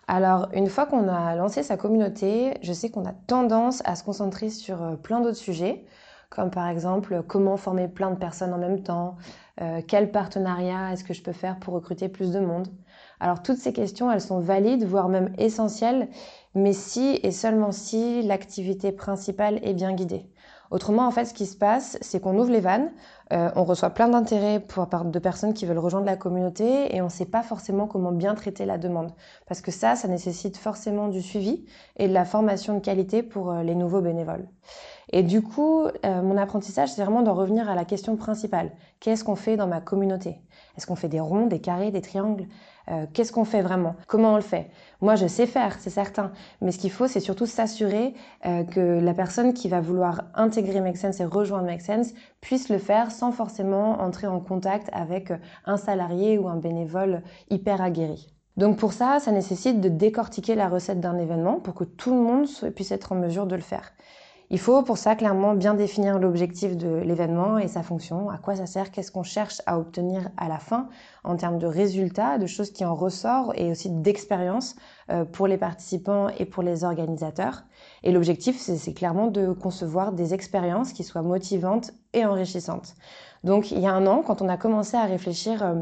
Alors, 0.07 0.49
une 0.53 0.69
fois 0.69 0.87
qu'on 0.87 1.07
a 1.07 1.35
lancé 1.35 1.61
sa 1.61 1.77
communauté, 1.77 2.55
je 2.63 2.73
sais 2.73 2.89
qu'on 2.89 3.05
a 3.05 3.13
tendance 3.27 3.83
à 3.85 3.95
se 3.95 4.03
concentrer 4.03 4.49
sur 4.49 4.81
euh, 4.81 4.95
plein 4.95 5.21
d'autres 5.21 5.37
sujets, 5.37 5.85
comme 6.31 6.49
par 6.49 6.67
exemple 6.67 7.21
comment 7.27 7.57
former 7.57 7.87
plein 7.87 8.09
de 8.09 8.17
personnes 8.17 8.53
en 8.53 8.57
même 8.57 8.81
temps, 8.81 9.17
euh, 9.61 9.81
quel 9.87 10.11
partenariat 10.11 10.93
est-ce 10.93 11.03
que 11.03 11.13
je 11.13 11.21
peux 11.21 11.31
faire 11.31 11.59
pour 11.59 11.75
recruter 11.75 12.09
plus 12.09 12.31
de 12.31 12.39
monde. 12.39 12.69
Alors 13.19 13.41
toutes 13.41 13.57
ces 13.57 13.73
questions, 13.73 14.11
elles 14.11 14.21
sont 14.21 14.39
valides, 14.39 14.85
voire 14.85 15.09
même 15.09 15.33
essentielles, 15.37 16.07
mais 16.55 16.73
si 16.73 17.19
et 17.21 17.31
seulement 17.31 17.71
si 17.71 18.21
l'activité 18.21 18.91
principale 18.91 19.59
est 19.63 19.73
bien 19.73 19.93
guidée. 19.93 20.29
Autrement, 20.71 21.07
en 21.07 21.11
fait, 21.11 21.25
ce 21.25 21.33
qui 21.33 21.47
se 21.47 21.57
passe, 21.57 21.97
c'est 22.01 22.19
qu'on 22.19 22.37
ouvre 22.37 22.51
les 22.51 22.59
vannes, 22.59 22.91
euh, 23.33 23.49
on 23.55 23.63
reçoit 23.63 23.89
plein 23.89 24.07
d'intérêts 24.07 24.59
de 24.59 25.19
personnes 25.19 25.55
qui 25.55 25.65
veulent 25.65 25.79
rejoindre 25.79 26.05
la 26.05 26.15
communauté 26.15 26.95
et 26.95 27.01
on 27.01 27.05
ne 27.05 27.09
sait 27.09 27.25
pas 27.25 27.41
forcément 27.41 27.87
comment 27.87 28.11
bien 28.11 28.35
traiter 28.35 28.65
la 28.65 28.77
demande. 28.77 29.11
Parce 29.47 29.61
que 29.61 29.71
ça, 29.71 29.95
ça 29.95 30.07
nécessite 30.07 30.57
forcément 30.57 31.07
du 31.07 31.23
suivi 31.23 31.65
et 31.97 32.07
de 32.07 32.13
la 32.13 32.23
formation 32.23 32.75
de 32.75 32.81
qualité 32.81 33.23
pour 33.23 33.51
euh, 33.51 33.63
les 33.63 33.73
nouveaux 33.73 34.01
bénévoles. 34.01 34.47
Et 35.11 35.23
du 35.23 35.41
coup, 35.41 35.85
euh, 36.05 36.21
mon 36.21 36.37
apprentissage, 36.37 36.89
c'est 36.91 37.03
vraiment 37.03 37.23
d'en 37.23 37.33
revenir 37.33 37.67
à 37.67 37.73
la 37.73 37.85
question 37.85 38.15
principale. 38.15 38.71
Qu'est-ce 38.99 39.23
qu'on 39.23 39.35
fait 39.35 39.57
dans 39.57 39.67
ma 39.67 39.81
communauté? 39.81 40.39
Est-ce 40.79 40.87
qu'on 40.87 40.95
fait 40.95 41.09
des 41.09 41.19
ronds, 41.19 41.47
des 41.47 41.59
carrés, 41.59 41.91
des 41.91 41.99
triangles 41.99 42.47
euh, 42.89 43.05
qu'est-ce 43.13 43.33
qu'on 43.33 43.43
fait 43.43 43.61
vraiment? 43.61 43.97
Comment 44.07 44.33
on 44.33 44.35
le 44.37 44.41
fait? 44.41 44.71
Moi, 45.01 45.15
je 45.15 45.27
sais 45.27 45.45
faire, 45.45 45.75
c'est 45.77 45.89
certain. 45.89 46.31
Mais 46.61 46.71
ce 46.71 46.79
qu'il 46.79 46.89
faut, 46.89 47.05
c'est 47.05 47.19
surtout 47.19 47.45
s'assurer 47.45 48.13
euh, 48.45 48.63
que 48.63 48.79
la 48.79 49.13
personne 49.13 49.53
qui 49.53 49.67
va 49.67 49.81
vouloir 49.81 50.23
intégrer 50.35 50.79
Make 50.79 50.95
Sense 50.95 51.19
et 51.19 51.25
rejoindre 51.25 51.65
Make 51.65 51.81
Sense 51.81 52.13
puisse 52.39 52.69
le 52.69 52.77
faire 52.77 53.11
sans 53.11 53.33
forcément 53.33 53.99
entrer 54.01 54.27
en 54.27 54.39
contact 54.39 54.89
avec 54.93 55.33
un 55.65 55.75
salarié 55.75 56.37
ou 56.37 56.47
un 56.47 56.55
bénévole 56.55 57.23
hyper 57.49 57.81
aguerri. 57.81 58.33
Donc 58.55 58.77
pour 58.77 58.93
ça, 58.93 59.19
ça 59.19 59.33
nécessite 59.33 59.81
de 59.81 59.89
décortiquer 59.89 60.55
la 60.55 60.69
recette 60.69 61.01
d'un 61.01 61.17
événement 61.17 61.59
pour 61.59 61.75
que 61.75 61.83
tout 61.83 62.11
le 62.11 62.21
monde 62.21 62.47
puisse 62.73 62.91
être 62.93 63.11
en 63.11 63.15
mesure 63.15 63.47
de 63.47 63.55
le 63.55 63.61
faire. 63.61 63.91
Il 64.51 64.59
faut 64.59 64.81
pour 64.81 64.97
ça 64.97 65.15
clairement 65.15 65.53
bien 65.53 65.75
définir 65.75 66.17
l'objectif 66.17 66.75
de 66.75 66.87
l'événement 66.87 67.59
et 67.59 67.67
sa 67.67 67.83
fonction, 67.83 68.31
à 68.31 68.39
quoi 68.39 68.55
ça 68.55 68.65
sert, 68.65 68.89
qu'est-ce 68.89 69.11
qu'on 69.11 69.21
cherche 69.21 69.61
à 69.67 69.77
obtenir 69.77 70.29
à 70.37 70.47
la 70.47 70.57
fin 70.57 70.89
en 71.23 71.35
termes 71.35 71.59
de 71.59 71.67
résultats, 71.67 72.39
de 72.39 72.47
choses 72.47 72.71
qui 72.71 72.83
en 72.83 72.95
ressortent 72.95 73.51
et 73.55 73.69
aussi 73.69 73.91
d'expérience 73.91 74.75
euh, 75.11 75.23
pour 75.23 75.45
les 75.45 75.57
participants 75.57 76.29
et 76.29 76.45
pour 76.45 76.63
les 76.63 76.83
organisateurs. 76.83 77.63
Et 78.01 78.11
l'objectif, 78.11 78.57
c'est 78.59 78.93
clairement 78.93 79.27
de 79.27 79.51
concevoir 79.51 80.13
des 80.13 80.33
expériences 80.33 80.93
qui 80.93 81.03
soient 81.03 81.21
motivantes 81.21 81.91
et 82.13 82.25
enrichissantes. 82.25 82.95
Donc 83.43 83.69
il 83.69 83.79
y 83.79 83.85
a 83.85 83.93
un 83.93 84.07
an, 84.07 84.23
quand 84.25 84.41
on 84.41 84.49
a 84.49 84.57
commencé 84.57 84.97
à 84.97 85.05
réfléchir 85.05 85.63
euh, 85.63 85.75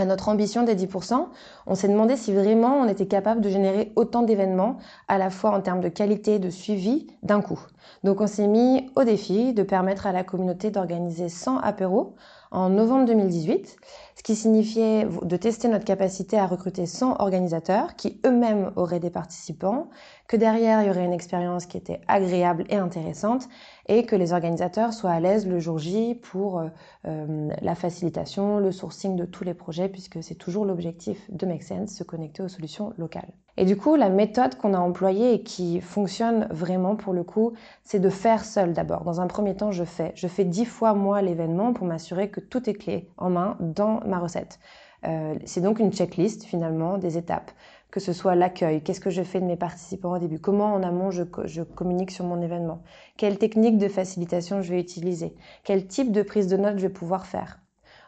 à 0.00 0.04
notre 0.04 0.28
ambition 0.28 0.62
des 0.62 0.74
10%, 0.74 1.26
on 1.66 1.74
s'est 1.74 1.88
demandé 1.88 2.16
si 2.16 2.32
vraiment 2.32 2.80
on 2.80 2.88
était 2.88 3.06
capable 3.06 3.40
de 3.40 3.48
générer 3.48 3.92
autant 3.96 4.22
d'événements, 4.22 4.78
à 5.08 5.18
la 5.18 5.30
fois 5.30 5.50
en 5.50 5.60
termes 5.60 5.80
de 5.80 5.88
qualité 5.88 6.34
et 6.34 6.38
de 6.38 6.50
suivi, 6.50 7.06
d'un 7.22 7.40
coup. 7.40 7.60
Donc 8.04 8.20
on 8.20 8.26
s'est 8.26 8.46
mis 8.46 8.90
au 8.96 9.04
défi 9.04 9.52
de 9.54 9.62
permettre 9.62 10.06
à 10.06 10.12
la 10.12 10.24
communauté 10.24 10.70
d'organiser 10.70 11.28
100 11.28 11.58
apéros 11.58 12.14
en 12.50 12.70
novembre 12.70 13.06
2018, 13.06 13.76
ce 14.18 14.24
qui 14.24 14.34
signifiait 14.34 15.06
de 15.22 15.36
tester 15.36 15.68
notre 15.68 15.84
capacité 15.84 16.36
à 16.36 16.48
recruter 16.48 16.86
100 16.86 17.20
organisateurs 17.20 17.94
qui 17.94 18.20
eux-mêmes 18.26 18.72
auraient 18.74 18.98
des 18.98 19.10
participants, 19.10 19.90
que 20.26 20.36
derrière 20.36 20.82
il 20.82 20.88
y 20.88 20.90
aurait 20.90 21.04
une 21.04 21.12
expérience 21.12 21.66
qui 21.66 21.76
était 21.76 22.00
agréable 22.08 22.64
et 22.68 22.74
intéressante 22.74 23.48
et 23.86 24.06
que 24.06 24.16
les 24.16 24.32
organisateurs 24.32 24.92
soient 24.92 25.12
à 25.12 25.20
l'aise 25.20 25.46
le 25.46 25.60
jour 25.60 25.78
J 25.78 26.16
pour 26.16 26.58
euh, 26.58 26.66
euh, 27.06 27.50
la 27.62 27.76
facilitation, 27.76 28.58
le 28.58 28.72
sourcing 28.72 29.14
de 29.14 29.24
tous 29.24 29.44
les 29.44 29.54
projets 29.54 29.88
puisque 29.88 30.20
c'est 30.20 30.34
toujours 30.34 30.64
l'objectif 30.64 31.30
de 31.30 31.46
Make 31.46 31.62
Sense, 31.62 31.90
se 31.90 32.02
connecter 32.02 32.42
aux 32.42 32.48
solutions 32.48 32.92
locales. 32.98 33.32
Et 33.58 33.64
du 33.64 33.76
coup, 33.76 33.96
la 33.96 34.08
méthode 34.08 34.54
qu'on 34.54 34.72
a 34.72 34.78
employée 34.78 35.34
et 35.34 35.42
qui 35.42 35.80
fonctionne 35.80 36.46
vraiment 36.52 36.94
pour 36.94 37.12
le 37.12 37.24
coup, 37.24 37.54
c'est 37.82 37.98
de 37.98 38.08
faire 38.08 38.44
seul 38.44 38.72
d'abord. 38.72 39.02
Dans 39.02 39.20
un 39.20 39.26
premier 39.26 39.56
temps, 39.56 39.72
je 39.72 39.82
fais. 39.82 40.12
Je 40.14 40.28
fais 40.28 40.44
dix 40.44 40.64
fois 40.64 40.94
moi 40.94 41.22
l'événement 41.22 41.72
pour 41.72 41.84
m'assurer 41.84 42.30
que 42.30 42.38
tout 42.38 42.70
est 42.70 42.74
clé 42.74 43.08
en 43.16 43.30
main 43.30 43.56
dans 43.58 44.00
ma 44.08 44.18
recette. 44.18 44.58
Euh, 45.06 45.34
c'est 45.44 45.60
donc 45.60 45.78
une 45.78 45.92
checklist 45.92 46.44
finalement 46.44 46.98
des 46.98 47.18
étapes, 47.18 47.52
que 47.90 48.00
ce 48.00 48.12
soit 48.12 48.34
l'accueil, 48.34 48.82
qu'est-ce 48.82 49.00
que 49.00 49.10
je 49.10 49.22
fais 49.22 49.40
de 49.40 49.46
mes 49.46 49.56
participants 49.56 50.12
au 50.12 50.18
début, 50.18 50.40
comment 50.40 50.74
en 50.74 50.82
amont 50.82 51.10
je, 51.10 51.22
je, 51.44 51.62
communique 51.62 52.10
sur 52.10 52.24
mon 52.24 52.42
événement, 52.42 52.82
quelle 53.16 53.38
technique 53.38 53.78
de 53.78 53.88
facilitation 53.88 54.60
je 54.60 54.70
vais 54.72 54.80
utiliser, 54.80 55.34
quel 55.64 55.86
type 55.86 56.10
de 56.10 56.22
prise 56.22 56.48
de 56.48 56.56
notes 56.56 56.78
je 56.78 56.86
vais 56.88 56.92
pouvoir 56.92 57.26
faire. 57.26 57.60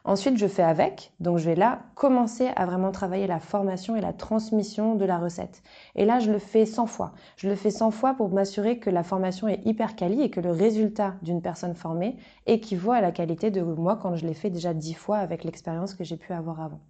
Ensuite, 0.04 0.38
je 0.38 0.46
fais 0.46 0.62
avec. 0.62 1.12
Donc, 1.20 1.38
je 1.38 1.44
vais 1.44 1.54
là 1.54 1.80
commencer 1.94 2.48
à 2.56 2.64
vraiment 2.64 2.90
travailler 2.90 3.26
la 3.26 3.38
formation 3.38 3.96
et 3.96 4.00
la 4.00 4.12
transmission 4.12 4.94
de 4.94 5.04
la 5.04 5.18
recette. 5.18 5.62
Et 5.94 6.04
là, 6.04 6.20
je 6.20 6.32
le 6.32 6.38
fais 6.38 6.64
100 6.64 6.86
fois. 6.86 7.12
Je 7.36 7.48
le 7.48 7.54
fais 7.54 7.70
100 7.70 7.90
fois 7.90 8.14
pour 8.14 8.30
m'assurer 8.30 8.78
que 8.78 8.90
la 8.90 9.02
formation 9.02 9.46
est 9.48 9.64
hyper 9.66 9.96
quali 9.96 10.22
et 10.22 10.30
que 10.30 10.40
le 10.40 10.50
résultat 10.50 11.14
d'une 11.22 11.42
personne 11.42 11.74
formée 11.74 12.16
équivaut 12.46 12.92
à 12.92 13.00
la 13.00 13.12
qualité 13.12 13.50
de 13.50 13.60
moi 13.62 13.96
quand 13.96 14.16
je 14.16 14.26
l'ai 14.26 14.34
fait 14.34 14.50
déjà 14.50 14.72
10 14.72 14.94
fois 14.94 15.18
avec 15.18 15.44
l'expérience 15.44 15.94
que 15.94 16.04
j'ai 16.04 16.16
pu 16.16 16.32
avoir 16.32 16.60
avant. 16.60 16.80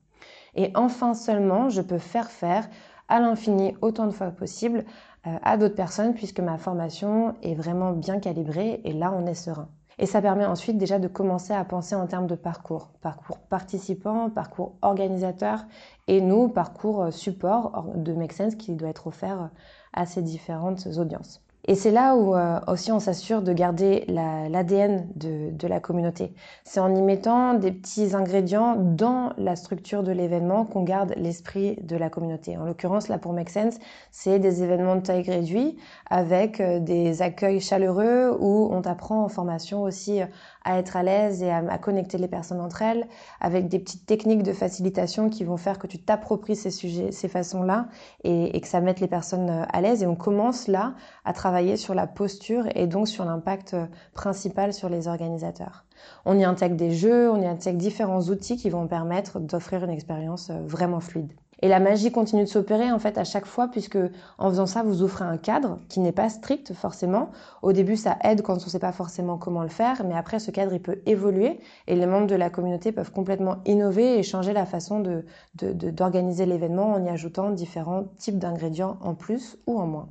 Et 0.55 0.71
enfin 0.75 1.15
seulement, 1.15 1.69
je 1.69 1.83
peux 1.83 1.99
faire 1.99 2.31
faire 2.31 2.69
à 3.09 3.21
l'infini 3.21 3.75
autant 3.83 4.07
de 4.07 4.13
fois 4.13 4.31
possible 4.31 4.85
euh, 5.27 5.37
à 5.43 5.57
d'autres 5.57 5.75
personnes 5.75 6.15
puisque 6.15 6.41
ma 6.41 6.59
formation 6.59 7.35
est 7.43 7.55
vraiment 7.55 7.93
bien 7.93 8.21
calibrée 8.21 8.81
et 8.85 8.93
là, 8.93 9.13
on 9.13 9.27
est 9.27 9.35
serein. 9.35 9.69
Et 10.03 10.07
ça 10.07 10.23
permet 10.23 10.47
ensuite 10.47 10.79
déjà 10.79 10.99
de 10.99 11.09
commencer 11.09 11.53
à 11.53 11.63
penser 11.63 11.95
en 11.95 12.07
termes 12.07 12.27
de 12.27 12.35
parcours. 12.35 12.89
Parcours 13.03 13.37
participant, 13.39 14.31
parcours 14.31 14.73
organisateur 14.81 15.67
et 16.09 16.23
nous, 16.23 16.49
parcours 16.49 17.13
support 17.13 17.85
de 17.95 18.15
Make 18.15 18.33
Sense 18.33 18.55
qui 18.55 18.75
doit 18.75 18.89
être 18.89 19.07
offert 19.07 19.51
à 19.93 20.07
ces 20.07 20.23
différentes 20.23 20.87
audiences. 20.97 21.43
Et 21.67 21.75
c'est 21.75 21.91
là 21.91 22.17
où 22.17 22.35
euh, 22.35 22.59
aussi 22.69 22.91
on 22.91 23.01
s'assure 23.01 23.43
de 23.43 23.53
garder 23.53 24.05
l'ADN 24.09 25.07
de, 25.15 25.51
de, 25.51 25.69
la 25.69 25.79
communauté. 25.79 26.33
C'est 26.65 26.81
en 26.81 26.95
y 26.95 27.03
mettant 27.03 27.55
des 27.55 27.71
petits 27.71 28.17
ingrédients 28.17 28.77
dans 28.77 29.33
la 29.37 29.57
structure 29.57 30.03
de 30.03 30.11
l'événement 30.11 30.65
qu'on 30.65 30.83
garde 30.83 31.13
l'esprit 31.17 31.77
de 31.83 31.97
la 31.97 32.09
communauté. 32.09 32.57
En 32.57 32.65
l'occurrence, 32.65 33.09
là 33.09 33.19
pour 33.19 33.35
Make 33.35 33.51
Sense, 33.51 33.79
c'est 34.11 34.39
des 34.39 34.63
événements 34.63 34.97
de 34.97 35.03
taille 35.03 35.23
réduite 35.23 35.79
avec 36.09 36.61
euh, 36.61 36.81
des 36.81 37.21
accueils 37.21 37.61
chaleureux 37.61 38.37
où 38.41 38.69
on 38.73 38.81
t'apprend 38.81 39.23
en 39.23 39.29
formation 39.29 39.83
aussi 39.83 40.21
à 40.65 40.79
être 40.79 40.97
à 40.97 41.03
l'aise 41.03 41.43
et 41.43 41.51
à, 41.51 41.79
connecter 41.79 42.19
les 42.19 42.29
personnes 42.29 42.61
entre 42.61 42.83
elles, 42.83 43.07
avec 43.41 43.69
des 43.69 43.79
petites 43.79 44.07
techniques 44.07 44.43
de 44.43 44.53
facilitation 44.53 45.31
qui 45.31 45.45
vont 45.45 45.57
faire 45.57 45.79
que 45.79 45.87
tu 45.87 45.99
t'appropries 45.99 46.57
ces 46.57 46.71
sujets, 46.71 47.13
ces 47.13 47.29
façons-là, 47.29 47.87
et, 48.25 48.57
et, 48.57 48.61
que 48.61 48.69
ça 48.69 48.81
mette 48.81 49.01
les 49.01 49.09
personnes 49.09 49.51
euh, 49.51 49.65
à 49.69 49.81
l'aise. 49.81 50.03
Et 50.03 50.07
on 50.07 50.17
commence 50.17 50.69
là 50.69 50.95
à 51.25 51.33
travailler 51.33 51.77
sur 51.77 51.95
la 51.95 52.07
posture 52.07 52.67
et 52.75 52.87
donc 52.87 53.09
sur 53.09 53.25
l'impact 53.25 53.75
euh, 53.75 53.87
principal 54.15 54.73
sur 54.73 54.89
les 54.89 55.09
organisateurs. 55.09 55.85
On 56.25 56.39
y 56.39 56.45
intègre 56.45 56.77
des 56.77 56.91
jeux, 56.91 57.31
on 57.31 57.41
y 57.41 57.47
intègre 57.47 57.79
différents 57.79 58.23
outils 58.23 58.57
qui 58.57 58.71
vont 58.71 58.87
permettre 58.87 59.41
d'offrir 59.41 59.85
une 59.85 59.91
expérience 59.91 60.51
euh, 60.51 60.61
vraiment 60.65 61.01
fluide. 61.01 61.33
Et 61.63 61.69
la 61.69 61.79
magie 61.79 62.11
continue 62.11 62.45
de 62.45 62.49
s'opérer 62.49 62.91
en 62.91 62.99
fait 62.99 63.19
à 63.19 63.25
chaque 63.25 63.47
fois 63.47 63.69
puisque 63.69 63.99
en 64.39 64.49
faisant 64.49 64.67
ça, 64.67 64.83
vous 64.83 65.03
offrez 65.03 65.25
un 65.25 65.37
cadre 65.37 65.79
qui 65.89 66.01
n'est 66.01 66.13
pas 66.13 66.29
strict 66.29 66.73
forcément. 66.73 67.31
Au 67.63 67.73
début, 67.73 67.97
ça 67.97 68.17
aide 68.25 68.43
quand 68.43 68.55
on 68.55 68.65
ne 68.65 68.71
sait 68.71 68.79
pas 68.79 68.93
forcément 68.93 69.37
comment 69.37 69.63
le 69.63 69.69
faire, 69.69 70.03
mais 70.05 70.15
après, 70.15 70.39
ce 70.39 70.51
cadre, 70.51 70.73
il 70.73 70.81
peut 70.81 71.01
évoluer 71.07 71.61
et 71.87 71.97
les 71.97 72.07
membres 72.07 72.27
de 72.27 72.35
la 72.35 72.49
communauté 72.49 72.93
peuvent 72.93 73.13
complètement 73.13 73.59
innover 73.67 74.19
et 74.19 74.23
changer 74.23 74.53
la 74.53 74.65
façon 74.65 75.01
de, 75.01 75.25
d'organiser 75.55 76.47
l'événement 76.47 76.93
en 76.93 77.05
y 77.05 77.09
ajoutant 77.09 77.51
différents 77.51 78.05
types 78.19 78.39
d'ingrédients 78.39 78.99
en 79.03 79.15
plus 79.15 79.59
ou 79.67 79.79
en 79.79 79.87
moins. 79.87 80.09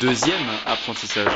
Deuxième 0.00 0.40
apprentissage. 0.66 1.32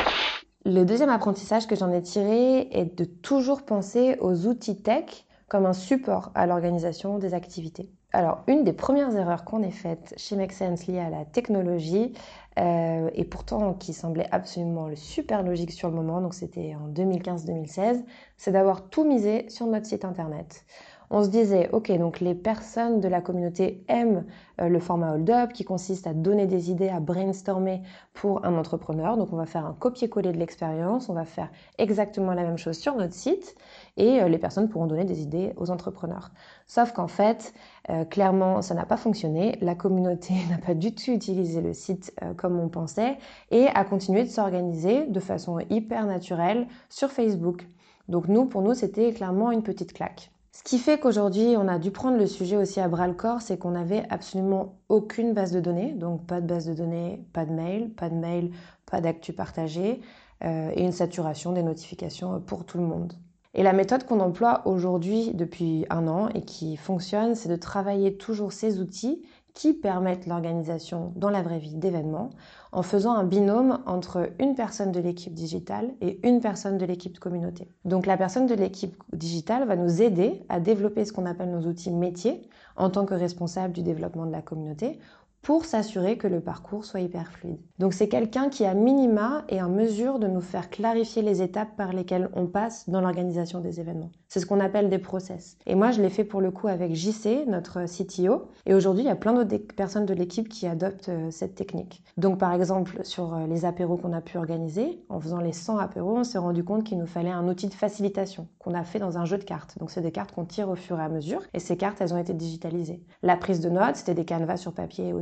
Le 0.64 0.84
deuxième 0.84 1.10
apprentissage 1.10 1.66
que 1.66 1.76
j'en 1.76 1.92
ai 1.92 2.02
tiré 2.02 2.68
est 2.72 2.96
de 2.98 3.04
toujours 3.04 3.64
penser 3.64 4.16
aux 4.20 4.46
outils 4.46 4.82
tech 4.82 5.26
comme 5.48 5.66
un 5.66 5.72
support 5.72 6.30
à 6.34 6.46
l'organisation 6.46 7.18
des 7.18 7.34
activités. 7.34 7.90
Alors, 8.12 8.42
une 8.46 8.64
des 8.64 8.72
premières 8.72 9.14
erreurs 9.16 9.44
qu'on 9.44 9.62
ait 9.62 9.70
faites 9.70 10.14
chez 10.16 10.34
Make 10.34 10.52
Sense 10.52 10.86
liées 10.86 10.98
à 10.98 11.10
la 11.10 11.26
technologie, 11.26 12.14
euh, 12.58 13.10
et 13.12 13.24
pourtant 13.24 13.74
qui 13.74 13.92
semblait 13.92 14.26
absolument 14.32 14.88
super 14.96 15.42
logique 15.42 15.72
sur 15.72 15.88
le 15.88 15.94
moment, 15.94 16.22
donc 16.22 16.32
c'était 16.32 16.74
en 16.74 16.88
2015-2016, 16.88 18.02
c'est 18.38 18.52
d'avoir 18.52 18.88
tout 18.88 19.04
misé 19.04 19.48
sur 19.50 19.66
notre 19.66 19.84
site 19.84 20.06
internet 20.06 20.64
on 21.10 21.22
se 21.22 21.28
disait, 21.28 21.70
ok, 21.72 21.90
donc 21.98 22.20
les 22.20 22.34
personnes 22.34 23.00
de 23.00 23.08
la 23.08 23.20
communauté 23.20 23.82
aiment 23.88 24.24
euh, 24.60 24.68
le 24.68 24.78
format 24.78 25.14
hold-up 25.14 25.52
qui 25.52 25.64
consiste 25.64 26.06
à 26.06 26.12
donner 26.12 26.46
des 26.46 26.70
idées, 26.70 26.88
à 26.88 27.00
brainstormer 27.00 27.82
pour 28.12 28.44
un 28.44 28.56
entrepreneur. 28.58 29.16
Donc 29.16 29.32
on 29.32 29.36
va 29.36 29.46
faire 29.46 29.64
un 29.64 29.72
copier-coller 29.72 30.32
de 30.32 30.38
l'expérience, 30.38 31.08
on 31.08 31.14
va 31.14 31.24
faire 31.24 31.50
exactement 31.78 32.34
la 32.34 32.42
même 32.42 32.58
chose 32.58 32.76
sur 32.76 32.94
notre 32.94 33.14
site 33.14 33.56
et 33.96 34.20
euh, 34.20 34.28
les 34.28 34.38
personnes 34.38 34.68
pourront 34.68 34.86
donner 34.86 35.04
des 35.04 35.22
idées 35.22 35.54
aux 35.56 35.70
entrepreneurs. 35.70 36.30
Sauf 36.66 36.92
qu'en 36.92 37.08
fait, 37.08 37.54
euh, 37.88 38.04
clairement, 38.04 38.60
ça 38.60 38.74
n'a 38.74 38.84
pas 38.84 38.98
fonctionné. 38.98 39.56
La 39.62 39.74
communauté 39.74 40.34
n'a 40.50 40.58
pas 40.58 40.74
du 40.74 40.94
tout 40.94 41.10
utilisé 41.10 41.62
le 41.62 41.72
site 41.72 42.14
comme 42.36 42.58
on 42.58 42.68
pensait 42.68 43.16
et 43.50 43.68
a 43.68 43.84
continué 43.84 44.24
de 44.24 44.28
s'organiser 44.28 45.06
de 45.06 45.20
façon 45.20 45.58
hyper 45.70 46.04
naturelle 46.04 46.66
sur 46.90 47.10
Facebook. 47.10 47.66
Donc 48.08 48.28
nous, 48.28 48.46
pour 48.46 48.62
nous, 48.62 48.74
c'était 48.74 49.12
clairement 49.12 49.50
une 49.50 49.62
petite 49.62 49.92
claque. 49.92 50.30
Ce 50.58 50.64
qui 50.64 50.78
fait 50.78 50.98
qu'aujourd'hui, 50.98 51.54
on 51.56 51.68
a 51.68 51.78
dû 51.78 51.92
prendre 51.92 52.18
le 52.18 52.26
sujet 52.26 52.56
aussi 52.56 52.80
à 52.80 52.88
bras 52.88 53.06
le 53.06 53.14
corps, 53.14 53.42
c'est 53.42 53.58
qu'on 53.58 53.70
n'avait 53.70 54.02
absolument 54.10 54.74
aucune 54.88 55.32
base 55.32 55.52
de 55.52 55.60
données, 55.60 55.92
donc 55.92 56.26
pas 56.26 56.40
de 56.40 56.48
base 56.48 56.66
de 56.66 56.74
données, 56.74 57.24
pas 57.32 57.46
de 57.46 57.52
mail, 57.52 57.90
pas 57.90 58.10
de 58.10 58.16
mail, 58.16 58.50
pas 58.84 59.00
d'actu 59.00 59.32
partagé, 59.32 60.00
euh, 60.42 60.72
et 60.74 60.82
une 60.82 60.90
saturation 60.90 61.52
des 61.52 61.62
notifications 61.62 62.40
pour 62.40 62.64
tout 62.64 62.76
le 62.76 62.82
monde. 62.82 63.12
Et 63.54 63.62
la 63.62 63.72
méthode 63.72 64.02
qu'on 64.02 64.18
emploie 64.18 64.62
aujourd'hui 64.66 65.30
depuis 65.32 65.86
un 65.90 66.08
an 66.08 66.28
et 66.34 66.42
qui 66.42 66.76
fonctionne, 66.76 67.36
c'est 67.36 67.48
de 67.48 67.54
travailler 67.54 68.16
toujours 68.16 68.52
ces 68.52 68.80
outils 68.80 69.22
qui 69.58 69.74
permettent 69.74 70.28
l'organisation 70.28 71.12
dans 71.16 71.30
la 71.30 71.42
vraie 71.42 71.58
vie 71.58 71.74
d'événements 71.74 72.30
en 72.70 72.84
faisant 72.84 73.14
un 73.14 73.24
binôme 73.24 73.80
entre 73.86 74.30
une 74.38 74.54
personne 74.54 74.92
de 74.92 75.00
l'équipe 75.00 75.34
digitale 75.34 75.90
et 76.00 76.20
une 76.24 76.40
personne 76.40 76.78
de 76.78 76.86
l'équipe 76.86 77.18
communauté. 77.18 77.66
Donc 77.84 78.06
la 78.06 78.16
personne 78.16 78.46
de 78.46 78.54
l'équipe 78.54 78.94
digitale 79.12 79.66
va 79.66 79.74
nous 79.74 80.00
aider 80.00 80.44
à 80.48 80.60
développer 80.60 81.04
ce 81.04 81.12
qu'on 81.12 81.26
appelle 81.26 81.50
nos 81.50 81.66
outils 81.68 81.90
métiers 81.90 82.48
en 82.76 82.88
tant 82.88 83.04
que 83.04 83.14
responsable 83.14 83.72
du 83.72 83.82
développement 83.82 84.26
de 84.26 84.30
la 84.30 84.42
communauté 84.42 85.00
pour 85.42 85.64
s'assurer 85.64 86.18
que 86.18 86.26
le 86.26 86.40
parcours 86.40 86.84
soit 86.84 87.00
hyper 87.00 87.32
fluide. 87.32 87.58
Donc 87.78 87.94
c'est 87.94 88.08
quelqu'un 88.08 88.48
qui 88.48 88.64
à 88.64 88.74
minima 88.74 89.44
est 89.48 89.62
en 89.62 89.68
mesure 89.68 90.18
de 90.18 90.26
nous 90.26 90.40
faire 90.40 90.68
clarifier 90.68 91.22
les 91.22 91.42
étapes 91.42 91.76
par 91.76 91.92
lesquelles 91.92 92.28
on 92.34 92.46
passe 92.46 92.88
dans 92.88 93.00
l'organisation 93.00 93.60
des 93.60 93.80
événements. 93.80 94.10
C'est 94.28 94.40
ce 94.40 94.46
qu'on 94.46 94.60
appelle 94.60 94.90
des 94.90 94.98
process. 94.98 95.56
Et 95.66 95.74
moi 95.74 95.90
je 95.90 96.02
l'ai 96.02 96.10
fait 96.10 96.24
pour 96.24 96.40
le 96.40 96.50
coup 96.50 96.68
avec 96.68 96.94
JC, 96.94 97.46
notre 97.46 97.84
CTO, 97.86 98.48
et 98.66 98.74
aujourd'hui 98.74 99.04
il 99.04 99.06
y 99.06 99.10
a 99.10 99.16
plein 99.16 99.32
d'autres 99.32 99.74
personnes 99.74 100.06
de 100.06 100.14
l'équipe 100.14 100.48
qui 100.48 100.66
adoptent 100.66 101.08
euh, 101.08 101.30
cette 101.30 101.54
technique. 101.54 102.02
Donc 102.16 102.38
par 102.38 102.52
exemple 102.52 103.04
sur 103.04 103.34
euh, 103.34 103.46
les 103.46 103.64
apéros 103.64 103.96
qu'on 103.96 104.12
a 104.12 104.20
pu 104.20 104.38
organiser, 104.38 105.02
en 105.08 105.20
faisant 105.20 105.40
les 105.40 105.52
100 105.52 105.78
apéros, 105.78 106.18
on 106.18 106.24
s'est 106.24 106.38
rendu 106.38 106.64
compte 106.64 106.84
qu'il 106.84 106.98
nous 106.98 107.06
fallait 107.06 107.30
un 107.30 107.48
outil 107.48 107.68
de 107.68 107.74
facilitation 107.74 108.48
qu'on 108.58 108.74
a 108.74 108.84
fait 108.84 108.98
dans 108.98 109.18
un 109.18 109.24
jeu 109.24 109.38
de 109.38 109.44
cartes. 109.44 109.78
Donc 109.78 109.90
c'est 109.90 110.02
des 110.02 110.12
cartes 110.12 110.32
qu'on 110.32 110.44
tire 110.44 110.68
au 110.68 110.76
fur 110.76 110.98
et 110.98 111.02
à 111.02 111.08
mesure, 111.08 111.40
et 111.54 111.58
ces 111.58 111.76
cartes 111.76 112.00
elles 112.00 112.12
ont 112.12 112.18
été 112.18 112.34
digitalisées. 112.34 113.02
La 113.22 113.36
prise 113.36 113.60
de 113.60 113.70
notes, 113.70 113.96
c'était 113.96 114.14
des 114.14 114.24
canevas 114.24 114.56
sur 114.56 114.72
papier 114.72 115.12
au 115.12 115.20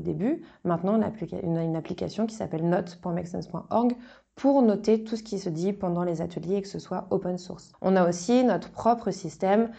Maintenant, 0.64 1.00
on 1.00 1.56
a 1.56 1.62
une 1.62 1.76
application 1.76 2.26
qui 2.26 2.34
s'appelle 2.34 2.68
notes.makesense.org 2.68 3.96
pour 4.34 4.60
noter 4.62 5.02
tout 5.02 5.16
ce 5.16 5.22
qui 5.22 5.38
se 5.38 5.48
dit 5.48 5.72
pendant 5.72 6.04
les 6.04 6.20
ateliers 6.20 6.56
et 6.56 6.62
que 6.62 6.68
ce 6.68 6.78
soit 6.78 7.06
open 7.10 7.38
source. 7.38 7.72
On 7.80 7.96
a 7.96 8.06
aussi 8.08 8.44
notre 8.44 8.70
propre 8.70 9.10
système 9.10 9.70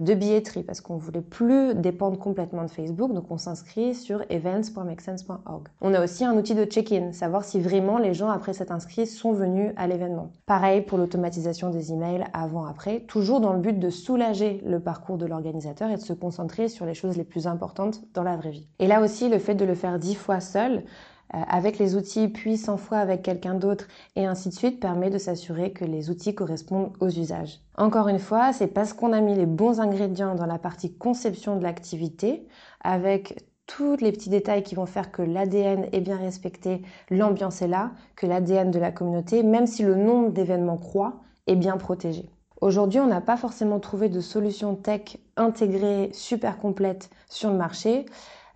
de 0.00 0.14
billetterie 0.14 0.62
parce 0.62 0.80
qu'on 0.80 0.96
voulait 0.96 1.20
plus 1.20 1.74
dépendre 1.74 2.18
complètement 2.18 2.62
de 2.62 2.70
Facebook, 2.70 3.12
donc 3.12 3.30
on 3.30 3.38
s'inscrit 3.38 3.94
sur 3.94 4.22
events.makesense.org. 4.30 5.68
On 5.80 5.94
a 5.94 6.02
aussi 6.02 6.24
un 6.24 6.36
outil 6.36 6.54
de 6.54 6.64
check-in, 6.64 7.12
savoir 7.12 7.44
si 7.44 7.60
vraiment 7.60 7.98
les 7.98 8.14
gens 8.14 8.30
après 8.30 8.52
s'être 8.52 8.72
inscrits 8.72 9.06
sont 9.06 9.32
venus 9.32 9.72
à 9.76 9.86
l'événement. 9.86 10.30
Pareil 10.46 10.82
pour 10.82 10.98
l'automatisation 10.98 11.70
des 11.70 11.92
emails 11.92 12.24
avant-après, 12.32 13.00
toujours 13.00 13.40
dans 13.40 13.52
le 13.52 13.60
but 13.60 13.78
de 13.78 13.90
soulager 13.90 14.62
le 14.64 14.80
parcours 14.80 15.18
de 15.18 15.26
l'organisateur 15.26 15.90
et 15.90 15.96
de 15.96 16.00
se 16.00 16.12
concentrer 16.12 16.68
sur 16.68 16.86
les 16.86 16.94
choses 16.94 17.16
les 17.16 17.24
plus 17.24 17.46
importantes 17.46 18.02
dans 18.14 18.22
la 18.22 18.36
vraie 18.36 18.50
vie. 18.50 18.68
Et 18.78 18.86
là 18.86 19.00
aussi, 19.00 19.28
le 19.28 19.38
fait 19.38 19.54
de 19.54 19.64
le 19.64 19.74
faire 19.74 19.98
dix 19.98 20.14
fois 20.14 20.40
seul, 20.40 20.78
euh, 20.78 20.82
avec 21.30 21.78
les 21.78 21.96
outils, 21.96 22.28
puis 22.28 22.56
100 22.56 22.76
fois 22.76 22.98
avec 22.98 23.22
quelqu'un 23.22 23.54
d'autre, 23.54 23.86
et 24.16 24.26
ainsi 24.26 24.48
de 24.48 24.54
suite, 24.54 24.80
permet 24.80 25.10
de 25.10 25.18
s'assurer 25.18 25.72
que 25.72 25.84
les 25.84 26.10
outils 26.10 26.34
correspondent 26.34 26.92
aux 27.00 27.08
usages. 27.08 27.60
Encore 27.76 28.08
une 28.08 28.18
fois, 28.18 28.52
c'est 28.52 28.66
parce 28.66 28.92
qu'on 28.92 29.12
a 29.12 29.20
mis 29.20 29.34
les 29.34 29.46
bons 29.46 29.80
ingrédients 29.80 30.34
dans 30.34 30.46
la 30.46 30.58
partie 30.58 30.94
conception 30.94 31.56
de 31.56 31.62
l'activité, 31.62 32.46
avec 32.82 33.44
tous 33.66 33.96
les 33.96 34.12
petits 34.12 34.30
détails 34.30 34.62
qui 34.62 34.74
vont 34.74 34.86
faire 34.86 35.12
que 35.12 35.22
l'ADN 35.22 35.88
est 35.92 36.00
bien 36.00 36.16
respecté, 36.16 36.82
l'ambiance 37.10 37.60
est 37.60 37.68
là, 37.68 37.92
que 38.16 38.26
l'ADN 38.26 38.70
de 38.70 38.78
la 38.78 38.90
communauté, 38.90 39.42
même 39.42 39.66
si 39.66 39.82
le 39.82 39.94
nombre 39.94 40.30
d'événements 40.30 40.78
croît, 40.78 41.20
est 41.46 41.56
bien 41.56 41.76
protégé. 41.76 42.30
Aujourd'hui, 42.60 42.98
on 42.98 43.06
n'a 43.06 43.20
pas 43.20 43.36
forcément 43.36 43.78
trouvé 43.78 44.08
de 44.08 44.20
solution 44.20 44.74
tech 44.74 45.18
intégrée 45.36 46.10
super 46.12 46.58
complète 46.58 47.10
sur 47.28 47.50
le 47.50 47.56
marché. 47.56 48.06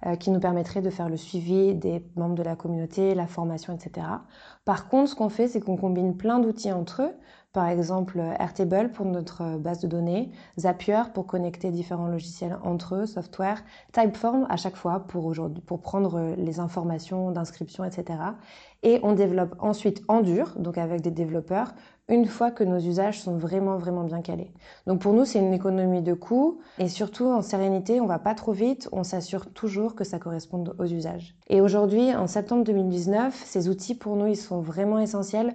Euh, 0.04 0.16
qui 0.16 0.30
nous 0.30 0.40
permettrait 0.40 0.82
de 0.82 0.90
faire 0.90 1.08
le 1.08 1.16
suivi 1.16 1.76
des 1.76 2.04
membres 2.16 2.34
de 2.34 2.42
la 2.42 2.56
communauté, 2.56 3.14
la 3.14 3.28
formation, 3.28 3.72
etc. 3.72 4.04
Par 4.64 4.88
contre, 4.88 5.10
ce 5.10 5.14
qu'on 5.14 5.28
fait, 5.28 5.46
c'est 5.46 5.60
qu'on 5.60 5.76
combine 5.76 6.16
plein 6.16 6.40
d'outils 6.40 6.72
entre 6.72 7.02
eux 7.02 7.12
par 7.52 7.68
exemple 7.68 8.18
Airtable 8.38 8.90
pour 8.92 9.04
notre 9.06 9.58
base 9.58 9.80
de 9.80 9.86
données, 9.86 10.30
Zapier 10.58 11.02
pour 11.12 11.26
connecter 11.26 11.70
différents 11.70 12.06
logiciels 12.06 12.58
entre 12.64 12.94
eux, 12.94 13.06
software, 13.06 13.62
Typeform 13.92 14.46
à 14.48 14.56
chaque 14.56 14.76
fois 14.76 15.00
pour, 15.00 15.34
pour 15.66 15.80
prendre 15.80 16.34
les 16.36 16.60
informations 16.60 17.30
d'inscription, 17.30 17.84
etc. 17.84 18.18
Et 18.82 19.00
on 19.02 19.12
développe 19.12 19.54
ensuite 19.58 20.02
en 20.08 20.22
dur, 20.22 20.54
donc 20.58 20.78
avec 20.78 21.02
des 21.02 21.10
développeurs, 21.10 21.74
une 22.08 22.26
fois 22.26 22.50
que 22.50 22.64
nos 22.64 22.78
usages 22.78 23.20
sont 23.20 23.36
vraiment, 23.36 23.76
vraiment 23.78 24.04
bien 24.04 24.22
calés. 24.22 24.52
Donc 24.86 25.00
pour 25.00 25.12
nous, 25.12 25.24
c'est 25.24 25.38
une 25.38 25.52
économie 25.52 26.02
de 26.02 26.14
coûts 26.14 26.60
et 26.78 26.88
surtout 26.88 27.26
en 27.26 27.42
sérénité, 27.42 28.00
on 28.00 28.06
va 28.06 28.18
pas 28.18 28.34
trop 28.34 28.52
vite, 28.52 28.88
on 28.92 29.04
s'assure 29.04 29.52
toujours 29.52 29.94
que 29.94 30.04
ça 30.04 30.18
corresponde 30.18 30.74
aux 30.78 30.86
usages. 30.86 31.36
Et 31.48 31.60
aujourd'hui, 31.60 32.14
en 32.14 32.26
septembre 32.26 32.64
2019, 32.64 33.42
ces 33.44 33.68
outils 33.68 33.94
pour 33.94 34.16
nous, 34.16 34.26
ils 34.26 34.36
sont 34.36 34.60
vraiment 34.60 34.98
essentiels 34.98 35.54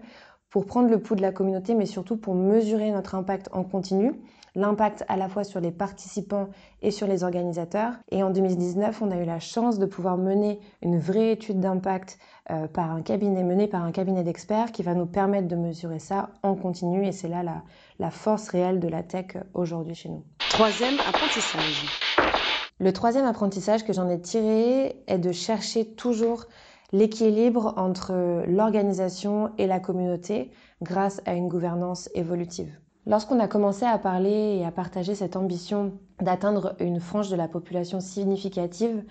pour 0.49 0.65
prendre 0.65 0.89
le 0.89 0.99
pouls 0.99 1.15
de 1.15 1.21
la 1.21 1.33
communauté, 1.33 1.75
mais 1.75 1.85
surtout 1.85 2.17
pour 2.17 2.33
mesurer 2.33 2.91
notre 2.91 3.15
impact 3.15 3.49
en 3.51 3.63
continu 3.63 4.13
l'impact 4.55 5.05
à 5.07 5.17
la 5.17 5.29
fois 5.29 5.43
sur 5.43 5.59
les 5.59 5.71
participants 5.71 6.49
et 6.81 6.91
sur 6.91 7.07
les 7.07 7.23
organisateurs. 7.23 7.93
Et 8.11 8.23
en 8.23 8.29
2019, 8.29 9.01
on 9.01 9.11
a 9.11 9.17
eu 9.17 9.25
la 9.25 9.39
chance 9.39 9.79
de 9.79 9.85
pouvoir 9.85 10.17
mener 10.17 10.59
une 10.81 10.99
vraie 10.99 11.31
étude 11.31 11.59
d'impact 11.59 12.17
euh, 12.49 12.67
par 12.67 12.91
un 12.91 13.01
cabinet, 13.01 13.43
menée 13.43 13.67
par 13.67 13.83
un 13.83 13.91
cabinet 13.91 14.23
d'experts 14.23 14.71
qui 14.71 14.83
va 14.83 14.93
nous 14.93 15.05
permettre 15.05 15.47
de 15.47 15.55
mesurer 15.55 15.99
ça 15.99 16.29
en 16.43 16.55
continu. 16.55 17.05
Et 17.05 17.11
c'est 17.11 17.27
là 17.27 17.43
la, 17.43 17.63
la 17.99 18.11
force 18.11 18.49
réelle 18.49 18.79
de 18.79 18.87
la 18.87 19.03
tech 19.03 19.37
aujourd'hui 19.53 19.95
chez 19.95 20.09
nous. 20.09 20.23
Troisième 20.49 20.95
apprentissage. 21.07 21.85
Le 22.79 22.93
troisième 22.93 23.25
apprentissage 23.25 23.83
que 23.83 23.93
j'en 23.93 24.07
ai 24.07 24.21
tiré 24.21 25.01
est 25.07 25.17
de 25.17 25.31
chercher 25.31 25.85
toujours 25.85 26.45
l'équilibre 26.91 27.73
entre 27.77 28.43
l'organisation 28.47 29.51
et 29.57 29.67
la 29.67 29.79
communauté 29.79 30.51
grâce 30.81 31.21
à 31.25 31.33
une 31.33 31.47
gouvernance 31.47 32.09
évolutive. 32.13 32.71
Lorsqu'on 33.07 33.39
a 33.39 33.47
commencé 33.47 33.85
à 33.85 33.97
parler 33.97 34.57
et 34.59 34.65
à 34.65 34.71
partager 34.71 35.15
cette 35.15 35.37
ambition 35.37 35.93
d'atteindre 36.19 36.75
une 36.81 36.99
frange 36.99 37.29
de 37.29 37.37
la 37.37 37.47
population 37.47 38.01
significative, 38.01 39.01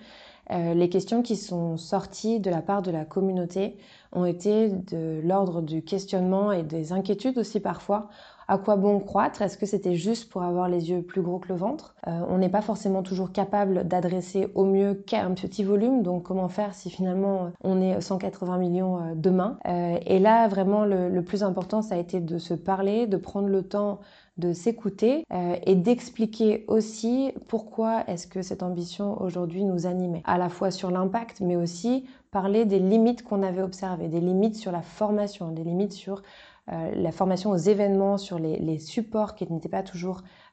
euh, 0.51 0.75
les 0.75 0.87
questions 0.87 1.23
qui 1.23 1.35
sont 1.35 1.77
sorties 1.77 2.39
de 2.39 2.51
la 2.51 2.61
part 2.61 2.83
de 2.83 2.91
la 2.91 3.05
communauté 3.05 3.75
ont 4.11 4.25
été 4.25 4.69
de 4.69 5.19
l'ordre 5.23 5.63
du 5.63 5.81
questionnement 5.81 6.51
et 6.51 6.61
des 6.61 6.93
inquiétudes 6.93 7.39
aussi 7.39 7.59
parfois 7.59 8.07
à 8.47 8.57
quoi 8.57 8.77
bon 8.77 8.99
croître? 8.99 9.41
Est-ce 9.41 9.57
que 9.57 9.65
c'était 9.65 9.95
juste 9.95 10.29
pour 10.29 10.43
avoir 10.43 10.69
les 10.69 10.89
yeux 10.89 11.01
plus 11.01 11.21
gros 11.21 11.39
que 11.39 11.49
le 11.49 11.55
ventre? 11.55 11.95
Euh, 12.07 12.21
On 12.29 12.37
n'est 12.37 12.49
pas 12.49 12.61
forcément 12.61 13.03
toujours 13.03 13.31
capable 13.31 13.87
d'adresser 13.87 14.49
au 14.55 14.63
mieux 14.63 14.93
qu'un 14.93 15.31
petit 15.31 15.63
volume, 15.63 16.01
donc 16.01 16.23
comment 16.23 16.47
faire 16.47 16.73
si 16.73 16.89
finalement 16.89 17.45
euh, 17.45 17.49
on 17.63 17.81
est 17.81 17.99
180 17.99 18.57
millions 18.57 18.97
euh, 18.97 19.13
demain? 19.15 19.57
Et 20.05 20.19
là, 20.19 20.47
vraiment, 20.47 20.85
le, 20.85 21.21
plus 21.21 21.43
important, 21.43 21.81
ça 21.81 21.95
a 21.95 21.97
été 21.97 22.19
de 22.19 22.37
se 22.37 22.53
parler, 22.53 23.07
de 23.07 23.17
prendre 23.17 23.47
le 23.47 23.63
temps 23.63 23.99
de 24.37 24.53
s'écouter 24.53 25.23
et 25.65 25.75
d'expliquer 25.75 26.63
aussi 26.67 27.31
pourquoi 27.47 28.03
est-ce 28.07 28.27
que 28.27 28.43
cette 28.43 28.61
ambition 28.61 29.19
aujourd'hui 29.21 29.63
nous 29.63 29.87
animait, 29.87 30.21
à 30.25 30.37
la 30.37 30.49
fois 30.49 30.69
sur 30.69 30.91
l'impact, 30.91 31.41
mais 31.41 31.55
aussi 31.55 32.05
parler 32.29 32.65
des 32.65 32.77
limites 32.79 33.23
qu'on 33.23 33.41
avait 33.41 33.63
observées, 33.63 34.09
des 34.09 34.19
limites 34.19 34.55
sur 34.55 34.71
la 34.71 34.83
formation, 34.83 35.51
des 35.51 35.63
limites 35.63 35.93
sur 35.93 36.21
la 36.67 37.11
formation 37.11 37.51
aux 37.51 37.57
événements, 37.57 38.17
sur 38.17 38.39
les, 38.39 38.77
supports 38.79 39.35
qui 39.35 39.49
n'étaient 39.51 39.69
pas 39.69 39.83
toujours 39.83 40.19
euh, 40.19 40.46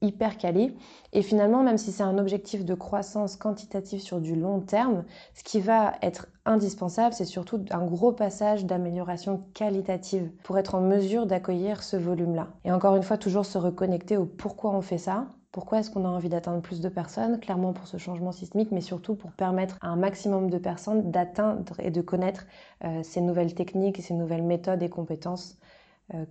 hyper 0.00 0.38
calés. 0.38 0.76
Et 1.12 1.22
finalement, 1.22 1.62
même 1.62 1.78
si 1.78 1.90
c'est 1.90 2.02
un 2.02 2.18
objectif 2.18 2.64
de 2.64 2.74
croissance 2.74 3.36
quantitative 3.36 4.00
sur 4.00 4.20
du 4.20 4.36
long 4.36 4.60
terme, 4.60 5.04
ce 5.34 5.42
qui 5.42 5.60
va 5.60 5.94
être 6.02 6.28
indispensable, 6.44 7.14
c'est 7.14 7.24
surtout 7.24 7.64
un 7.70 7.84
gros 7.84 8.12
passage 8.12 8.64
d'amélioration 8.64 9.44
qualitative 9.54 10.30
pour 10.42 10.58
être 10.58 10.74
en 10.74 10.80
mesure 10.80 11.26
d'accueillir 11.26 11.82
ce 11.82 11.96
volume-là. 11.96 12.48
Et 12.64 12.72
encore 12.72 12.96
une 12.96 13.02
fois, 13.02 13.18
toujours 13.18 13.46
se 13.46 13.58
reconnecter 13.58 14.16
au 14.16 14.26
pourquoi 14.26 14.70
on 14.70 14.82
fait 14.82 14.98
ça, 14.98 15.26
pourquoi 15.50 15.78
est-ce 15.78 15.90
qu'on 15.90 16.04
a 16.04 16.08
envie 16.08 16.28
d'atteindre 16.28 16.60
plus 16.60 16.80
de 16.80 16.88
personnes? 16.88 17.40
Clairement 17.40 17.72
pour 17.72 17.86
ce 17.86 17.96
changement 17.96 18.32
systémique, 18.32 18.70
mais 18.70 18.82
surtout 18.82 19.14
pour 19.14 19.32
permettre 19.32 19.78
à 19.80 19.88
un 19.88 19.96
maximum 19.96 20.50
de 20.50 20.58
personnes 20.58 21.10
d'atteindre 21.10 21.74
et 21.80 21.90
de 21.90 22.02
connaître 22.02 22.46
euh, 22.84 23.02
ces 23.02 23.22
nouvelles 23.22 23.54
techniques, 23.54 24.00
ces 24.02 24.14
nouvelles 24.14 24.42
méthodes 24.42 24.82
et 24.82 24.90
compétences 24.90 25.56
euh, 25.56 25.77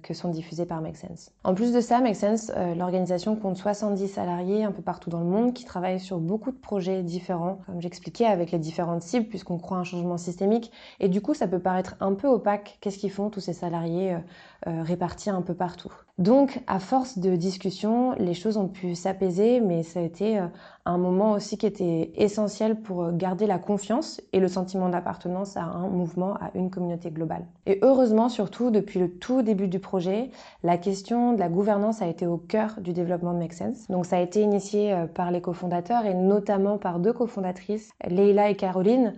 que 0.01 0.15
sont 0.15 0.29
diffusées 0.29 0.65
par 0.65 0.81
Make 0.81 0.97
Sense. 0.97 1.31
En 1.43 1.53
plus 1.53 1.71
de 1.71 1.81
ça, 1.81 1.99
Make 1.99 2.15
Sense, 2.15 2.51
euh, 2.55 2.73
l'organisation 2.73 3.35
compte 3.35 3.57
70 3.57 4.07
salariés 4.07 4.63
un 4.63 4.71
peu 4.71 4.81
partout 4.81 5.11
dans 5.11 5.19
le 5.19 5.27
monde 5.27 5.53
qui 5.53 5.65
travaillent 5.65 5.99
sur 5.99 6.17
beaucoup 6.17 6.51
de 6.51 6.57
projets 6.57 7.03
différents, 7.03 7.59
comme 7.67 7.79
j'expliquais, 7.79 8.25
avec 8.25 8.51
les 8.51 8.57
différentes 8.57 9.03
cibles, 9.03 9.27
puisqu'on 9.27 9.59
croit 9.59 9.77
à 9.77 9.81
un 9.81 9.83
changement 9.83 10.17
systémique. 10.17 10.71
Et 10.99 11.09
du 11.09 11.21
coup, 11.21 11.35
ça 11.35 11.47
peut 11.47 11.59
paraître 11.59 11.95
un 11.99 12.15
peu 12.15 12.27
opaque. 12.27 12.79
Qu'est-ce 12.81 12.97
qu'ils 12.97 13.11
font 13.11 13.29
tous 13.29 13.39
ces 13.39 13.53
salariés 13.53 14.17
répartis 14.65 15.29
un 15.29 15.41
peu 15.41 15.53
partout 15.53 15.91
donc, 16.17 16.61
à 16.65 16.79
force 16.79 17.19
de 17.19 17.35
discussion, 17.35 18.13
les 18.17 18.33
choses 18.33 18.57
ont 18.57 18.67
pu 18.67 18.95
s'apaiser, 18.95 19.59
mais 19.59 19.83
ça 19.83 19.99
a 19.99 20.03
été 20.03 20.39
euh, 20.39 20.47
un 20.85 20.97
moment 20.97 21.33
aussi 21.33 21.59
qui 21.59 21.67
était 21.67 22.11
essentiel 22.15 22.81
pour 22.81 23.03
euh, 23.03 23.11
garder 23.11 23.45
la 23.45 23.59
confiance 23.59 24.19
et 24.33 24.39
le 24.39 24.47
sentiment 24.47 24.89
d'appartenance 24.89 25.57
à 25.57 25.61
un 25.61 25.87
mouvement, 25.89 26.33
à 26.33 26.49
une 26.55 26.71
communauté 26.71 27.11
globale. 27.11 27.45
Et 27.67 27.77
heureusement, 27.83 28.29
surtout, 28.29 28.71
depuis 28.71 28.99
le 28.99 29.11
tout 29.11 29.43
début 29.43 29.67
du 29.67 29.77
projet, 29.77 30.31
la 30.63 30.79
question 30.79 31.33
de 31.33 31.39
la 31.39 31.49
gouvernance 31.49 32.01
a 32.01 32.07
été 32.07 32.25
au 32.25 32.37
cœur 32.37 32.81
du 32.81 32.93
développement 32.93 33.33
de 33.33 33.37
Make 33.37 33.53
Sense. 33.53 33.87
Donc, 33.87 34.07
ça 34.07 34.17
a 34.17 34.21
été 34.21 34.41
initié 34.41 34.93
euh, 34.93 35.05
par 35.05 35.29
les 35.29 35.41
cofondateurs 35.41 36.07
et 36.07 36.15
notamment 36.15 36.79
par 36.79 36.97
deux 36.97 37.13
cofondatrices, 37.13 37.91
Leila 38.07 38.49
et 38.49 38.55
Caroline, 38.55 39.13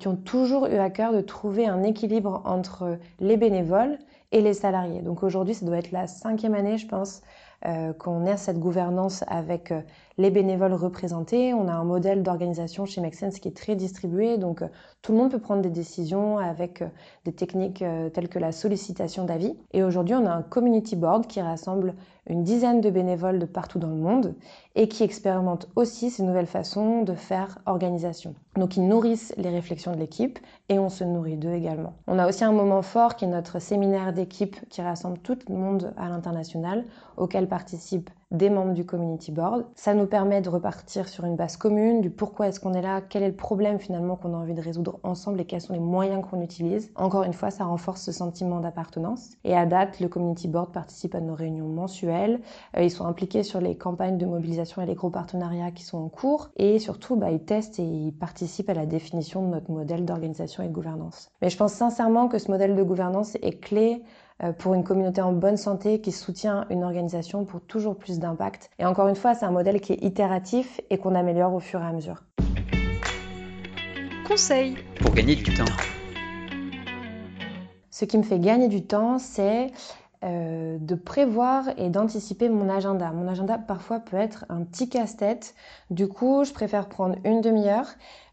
qui 0.00 0.08
ont 0.08 0.16
toujours 0.16 0.66
eu 0.66 0.78
à 0.78 0.90
cœur 0.90 1.12
de 1.12 1.20
trouver 1.20 1.68
un 1.68 1.84
équilibre 1.84 2.42
entre 2.44 2.98
les 3.20 3.36
bénévoles 3.36 3.96
et 4.32 4.40
les 4.40 4.54
salariés. 4.54 5.02
Donc 5.02 5.22
aujourd'hui, 5.22 5.54
ça 5.54 5.64
doit 5.64 5.78
être 5.78 5.92
la 5.92 6.06
cinquième 6.06 6.54
année, 6.54 6.78
je 6.78 6.86
pense, 6.86 7.22
euh, 7.64 7.92
qu'on 7.92 8.26
ait 8.26 8.36
cette 8.36 8.58
gouvernance 8.58 9.22
avec 9.28 9.70
euh, 9.70 9.82
les 10.18 10.30
bénévoles 10.30 10.72
représentés. 10.72 11.54
On 11.54 11.68
a 11.68 11.72
un 11.72 11.84
modèle 11.84 12.24
d'organisation 12.24 12.86
chez 12.86 13.00
Make 13.00 13.14
qui 13.14 13.46
est 13.46 13.56
très 13.56 13.76
distribué, 13.76 14.36
donc 14.36 14.62
euh, 14.62 14.68
tout 15.00 15.12
le 15.12 15.18
monde 15.18 15.30
peut 15.30 15.38
prendre 15.38 15.62
des 15.62 15.70
décisions 15.70 16.38
avec 16.38 16.82
des 17.24 17.32
techniques 17.32 17.84
telles 18.12 18.28
que 18.28 18.38
la 18.38 18.50
sollicitation 18.50 19.24
d'avis. 19.24 19.54
Et 19.72 19.82
aujourd'hui, 19.84 20.14
on 20.14 20.26
a 20.26 20.32
un 20.32 20.42
community 20.42 20.96
board 20.96 21.26
qui 21.26 21.40
rassemble 21.40 21.94
une 22.28 22.44
dizaine 22.44 22.80
de 22.80 22.90
bénévoles 22.90 23.38
de 23.38 23.46
partout 23.46 23.78
dans 23.78 23.88
le 23.88 23.96
monde 23.96 24.34
et 24.74 24.88
qui 24.88 25.02
expérimentent 25.02 25.68
aussi 25.76 26.10
ces 26.10 26.22
nouvelles 26.22 26.46
façons 26.46 27.02
de 27.02 27.14
faire 27.14 27.58
organisation. 27.66 28.34
Donc 28.56 28.76
ils 28.76 28.86
nourrissent 28.86 29.34
les 29.36 29.50
réflexions 29.50 29.92
de 29.92 29.98
l'équipe 29.98 30.38
et 30.68 30.78
on 30.78 30.88
se 30.88 31.04
nourrit 31.04 31.36
d'eux 31.36 31.52
également. 31.52 31.94
On 32.06 32.18
a 32.18 32.28
aussi 32.28 32.44
un 32.44 32.52
moment 32.52 32.82
fort 32.82 33.16
qui 33.16 33.24
est 33.24 33.28
notre 33.28 33.58
séminaire 33.58 34.12
d'équipe 34.12 34.56
qui 34.68 34.82
rassemble 34.82 35.18
tout 35.18 35.38
le 35.48 35.54
monde 35.54 35.92
à 35.96 36.08
l'international 36.08 36.84
auquel 37.16 37.48
participent 37.48 38.10
des 38.30 38.48
membres 38.48 38.72
du 38.72 38.86
community 38.86 39.30
board. 39.30 39.66
Ça 39.74 39.92
nous 39.92 40.06
permet 40.06 40.40
de 40.40 40.48
repartir 40.48 41.08
sur 41.08 41.26
une 41.26 41.36
base 41.36 41.58
commune 41.58 42.00
du 42.00 42.08
pourquoi 42.08 42.48
est-ce 42.48 42.60
qu'on 42.60 42.72
est 42.72 42.80
là, 42.80 43.02
quel 43.02 43.22
est 43.22 43.28
le 43.28 43.36
problème 43.36 43.78
finalement 43.78 44.16
qu'on 44.16 44.32
a 44.32 44.38
envie 44.38 44.54
de 44.54 44.62
résoudre 44.62 44.98
ensemble 45.02 45.40
et 45.40 45.44
quels 45.44 45.60
sont 45.60 45.74
les 45.74 45.80
moyens 45.80 46.24
qu'on 46.28 46.40
utilise. 46.40 46.90
Encore 46.96 47.24
une 47.24 47.34
fois, 47.34 47.50
ça 47.50 47.64
renforce 47.64 48.02
ce 48.02 48.12
sentiment 48.12 48.60
d'appartenance. 48.60 49.32
Et 49.44 49.54
à 49.54 49.66
date, 49.66 50.00
le 50.00 50.08
community 50.08 50.48
board 50.48 50.72
participe 50.72 51.14
à 51.14 51.20
nos 51.20 51.34
réunions 51.34 51.68
mensuelles. 51.68 52.11
Euh, 52.12 52.82
ils 52.82 52.90
sont 52.90 53.06
impliqués 53.06 53.42
sur 53.42 53.60
les 53.60 53.76
campagnes 53.76 54.18
de 54.18 54.26
mobilisation 54.26 54.82
et 54.82 54.86
les 54.86 54.94
gros 54.94 55.10
partenariats 55.10 55.70
qui 55.70 55.84
sont 55.84 55.98
en 55.98 56.08
cours. 56.08 56.50
Et 56.56 56.78
surtout, 56.78 57.16
bah, 57.16 57.30
ils 57.30 57.44
testent 57.44 57.78
et 57.78 57.84
ils 57.84 58.12
participent 58.12 58.70
à 58.70 58.74
la 58.74 58.86
définition 58.86 59.42
de 59.42 59.48
notre 59.48 59.70
modèle 59.70 60.04
d'organisation 60.04 60.62
et 60.62 60.68
de 60.68 60.72
gouvernance. 60.72 61.30
Mais 61.40 61.50
je 61.50 61.56
pense 61.56 61.72
sincèrement 61.72 62.28
que 62.28 62.38
ce 62.38 62.50
modèle 62.50 62.74
de 62.74 62.82
gouvernance 62.82 63.36
est 63.36 63.60
clé 63.60 64.02
euh, 64.42 64.52
pour 64.52 64.74
une 64.74 64.84
communauté 64.84 65.20
en 65.20 65.32
bonne 65.32 65.56
santé 65.56 66.00
qui 66.00 66.12
soutient 66.12 66.66
une 66.70 66.84
organisation 66.84 67.44
pour 67.44 67.60
toujours 67.60 67.96
plus 67.96 68.18
d'impact. 68.18 68.70
Et 68.78 68.84
encore 68.84 69.08
une 69.08 69.16
fois, 69.16 69.34
c'est 69.34 69.44
un 69.44 69.50
modèle 69.50 69.80
qui 69.80 69.92
est 69.92 70.02
itératif 70.02 70.80
et 70.90 70.98
qu'on 70.98 71.14
améliore 71.14 71.54
au 71.54 71.60
fur 71.60 71.80
et 71.80 71.86
à 71.86 71.92
mesure. 71.92 72.22
Conseil 74.26 74.76
pour 75.00 75.12
gagner 75.14 75.34
du 75.34 75.54
temps. 75.54 75.64
Ce 77.90 78.06
qui 78.06 78.16
me 78.16 78.22
fait 78.22 78.38
gagner 78.38 78.68
du 78.68 78.82
temps, 78.82 79.18
c'est 79.18 79.70
euh, 80.24 80.78
de 80.80 80.94
prévoir 80.94 81.64
et 81.78 81.88
d'anticiper 81.88 82.48
mon 82.48 82.68
agenda. 82.68 83.10
Mon 83.10 83.26
agenda 83.26 83.58
parfois 83.58 83.98
peut 83.98 84.16
être 84.16 84.44
un 84.48 84.62
petit 84.62 84.88
casse-tête. 84.88 85.54
Du 85.90 86.06
coup, 86.06 86.44
je 86.44 86.52
préfère 86.52 86.88
prendre 86.88 87.16
une 87.24 87.40
demi-heure, 87.40 87.88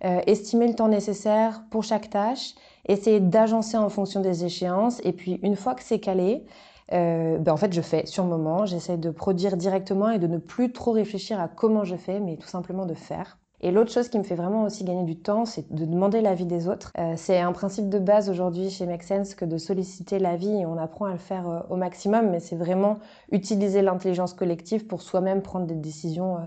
euh, 0.05 0.21
estimer 0.27 0.67
le 0.67 0.75
temps 0.75 0.87
nécessaire 0.87 1.63
pour 1.71 1.83
chaque 1.83 2.09
tâche, 2.09 2.53
essayer 2.87 3.19
d'agencer 3.19 3.77
en 3.77 3.89
fonction 3.89 4.21
des 4.21 4.45
échéances. 4.45 5.01
Et 5.03 5.13
puis, 5.13 5.39
une 5.41 5.55
fois 5.55 5.73
que 5.73 5.83
c'est 5.83 5.99
calé, 5.99 6.45
euh, 6.93 7.37
ben 7.37 7.53
en 7.53 7.57
fait, 7.57 7.73
je 7.73 7.81
fais 7.81 8.05
sur 8.05 8.23
le 8.23 8.29
moment. 8.29 8.65
J'essaie 8.65 8.97
de 8.97 9.09
produire 9.09 9.57
directement 9.57 10.09
et 10.09 10.19
de 10.19 10.27
ne 10.27 10.37
plus 10.37 10.71
trop 10.71 10.91
réfléchir 10.91 11.39
à 11.39 11.47
comment 11.47 11.83
je 11.85 11.95
fais, 11.95 12.19
mais 12.19 12.37
tout 12.37 12.47
simplement 12.47 12.85
de 12.85 12.93
faire. 12.93 13.39
Et 13.61 13.71
l'autre 13.71 13.91
chose 13.91 14.07
qui 14.07 14.17
me 14.17 14.23
fait 14.23 14.35
vraiment 14.35 14.63
aussi 14.63 14.85
gagner 14.85 15.03
du 15.03 15.17
temps, 15.17 15.43
c'est 15.43 15.69
de 15.73 15.83
demander 15.83 16.21
l'avis 16.21 16.45
des 16.45 16.69
autres. 16.69 16.93
Euh, 16.97 17.15
c'est 17.17 17.39
un 17.39 17.51
principe 17.51 17.89
de 17.89 17.99
base 17.99 18.29
aujourd'hui 18.29 18.69
chez 18.69 18.85
Make 18.85 19.03
Sense 19.03 19.35
que 19.35 19.43
de 19.43 19.57
solliciter 19.57 20.17
l'avis 20.17 20.61
et 20.61 20.65
on 20.65 20.77
apprend 20.77 21.05
à 21.05 21.11
le 21.11 21.17
faire 21.17 21.49
euh, 21.49 21.59
au 21.69 21.75
maximum, 21.75 22.29
mais 22.29 22.39
c'est 22.39 22.55
vraiment 22.55 22.99
utiliser 23.33 23.81
l'intelligence 23.81 24.33
collective 24.33 24.87
pour 24.87 25.01
soi-même 25.01 25.41
prendre 25.41 25.65
des 25.65 25.75
décisions 25.75 26.37
euh, 26.37 26.45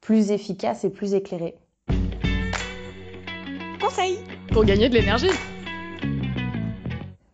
plus 0.00 0.32
efficaces 0.32 0.82
et 0.82 0.90
plus 0.90 1.14
éclairées. 1.14 1.56
Conseil 3.80 4.18
pour 4.52 4.64
gagner 4.64 4.88
de 4.88 4.94
l'énergie. 4.94 5.30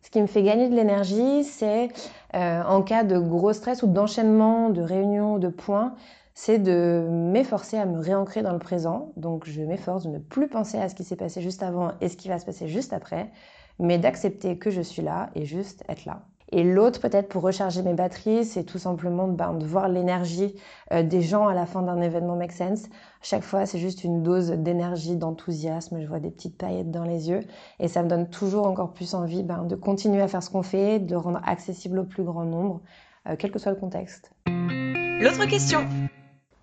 Ce 0.02 0.10
qui 0.10 0.20
me 0.20 0.26
fait 0.26 0.42
gagner 0.42 0.68
de 0.68 0.76
l'énergie, 0.76 1.44
c'est 1.44 1.88
euh, 2.34 2.62
en 2.62 2.82
cas 2.82 3.04
de 3.04 3.18
gros 3.18 3.52
stress 3.52 3.82
ou 3.82 3.87
d'enchaînement, 3.87 4.68
de 4.68 4.82
réunions, 4.82 5.38
de 5.38 5.48
points, 5.48 5.94
c'est 6.34 6.58
de 6.58 7.06
m'efforcer 7.10 7.78
à 7.78 7.86
me 7.86 8.00
réancrer 8.00 8.42
dans 8.42 8.52
le 8.52 8.58
présent. 8.58 9.12
Donc 9.16 9.46
je 9.46 9.62
m'efforce 9.62 10.04
de 10.04 10.10
ne 10.10 10.18
plus 10.18 10.48
penser 10.48 10.78
à 10.78 10.88
ce 10.88 10.94
qui 10.94 11.04
s'est 11.04 11.16
passé 11.16 11.40
juste 11.40 11.62
avant 11.62 11.92
et 12.00 12.08
ce 12.08 12.16
qui 12.16 12.28
va 12.28 12.38
se 12.38 12.44
passer 12.44 12.68
juste 12.68 12.92
après, 12.92 13.30
mais 13.78 13.98
d'accepter 13.98 14.58
que 14.58 14.70
je 14.70 14.80
suis 14.80 15.02
là 15.02 15.30
et 15.34 15.44
juste 15.44 15.84
être 15.88 16.04
là. 16.04 16.22
Et 16.52 16.62
l'autre, 16.62 17.00
peut-être 17.00 17.28
pour 17.28 17.42
recharger 17.42 17.82
mes 17.82 17.94
batteries, 17.94 18.44
c'est 18.44 18.64
tout 18.64 18.78
simplement 18.78 19.26
ben, 19.26 19.54
de 19.54 19.64
voir 19.64 19.88
l'énergie 19.88 20.54
euh, 20.92 21.02
des 21.02 21.20
gens 21.20 21.48
à 21.48 21.54
la 21.54 21.66
fin 21.66 21.82
d'un 21.82 22.00
événement 22.00 22.36
Make 22.36 22.52
Sense. 22.52 22.84
Chaque 23.22 23.42
fois, 23.42 23.66
c'est 23.66 23.78
juste 23.78 24.04
une 24.04 24.22
dose 24.22 24.50
d'énergie, 24.50 25.16
d'enthousiasme. 25.16 26.00
Je 26.00 26.06
vois 26.06 26.20
des 26.20 26.30
petites 26.30 26.56
paillettes 26.56 26.90
dans 26.90 27.04
les 27.04 27.28
yeux. 27.28 27.40
Et 27.80 27.88
ça 27.88 28.02
me 28.02 28.08
donne 28.08 28.28
toujours 28.28 28.66
encore 28.66 28.92
plus 28.92 29.14
envie 29.14 29.42
ben, 29.42 29.64
de 29.64 29.74
continuer 29.74 30.20
à 30.20 30.28
faire 30.28 30.42
ce 30.42 30.50
qu'on 30.50 30.62
fait, 30.62 31.00
de 31.00 31.16
rendre 31.16 31.40
accessible 31.44 31.98
au 31.98 32.04
plus 32.04 32.22
grand 32.22 32.44
nombre, 32.44 32.82
euh, 33.26 33.34
quel 33.38 33.50
que 33.50 33.58
soit 33.58 33.72
le 33.72 33.78
contexte. 33.78 34.30
L'autre 34.46 35.46
question. 35.46 35.88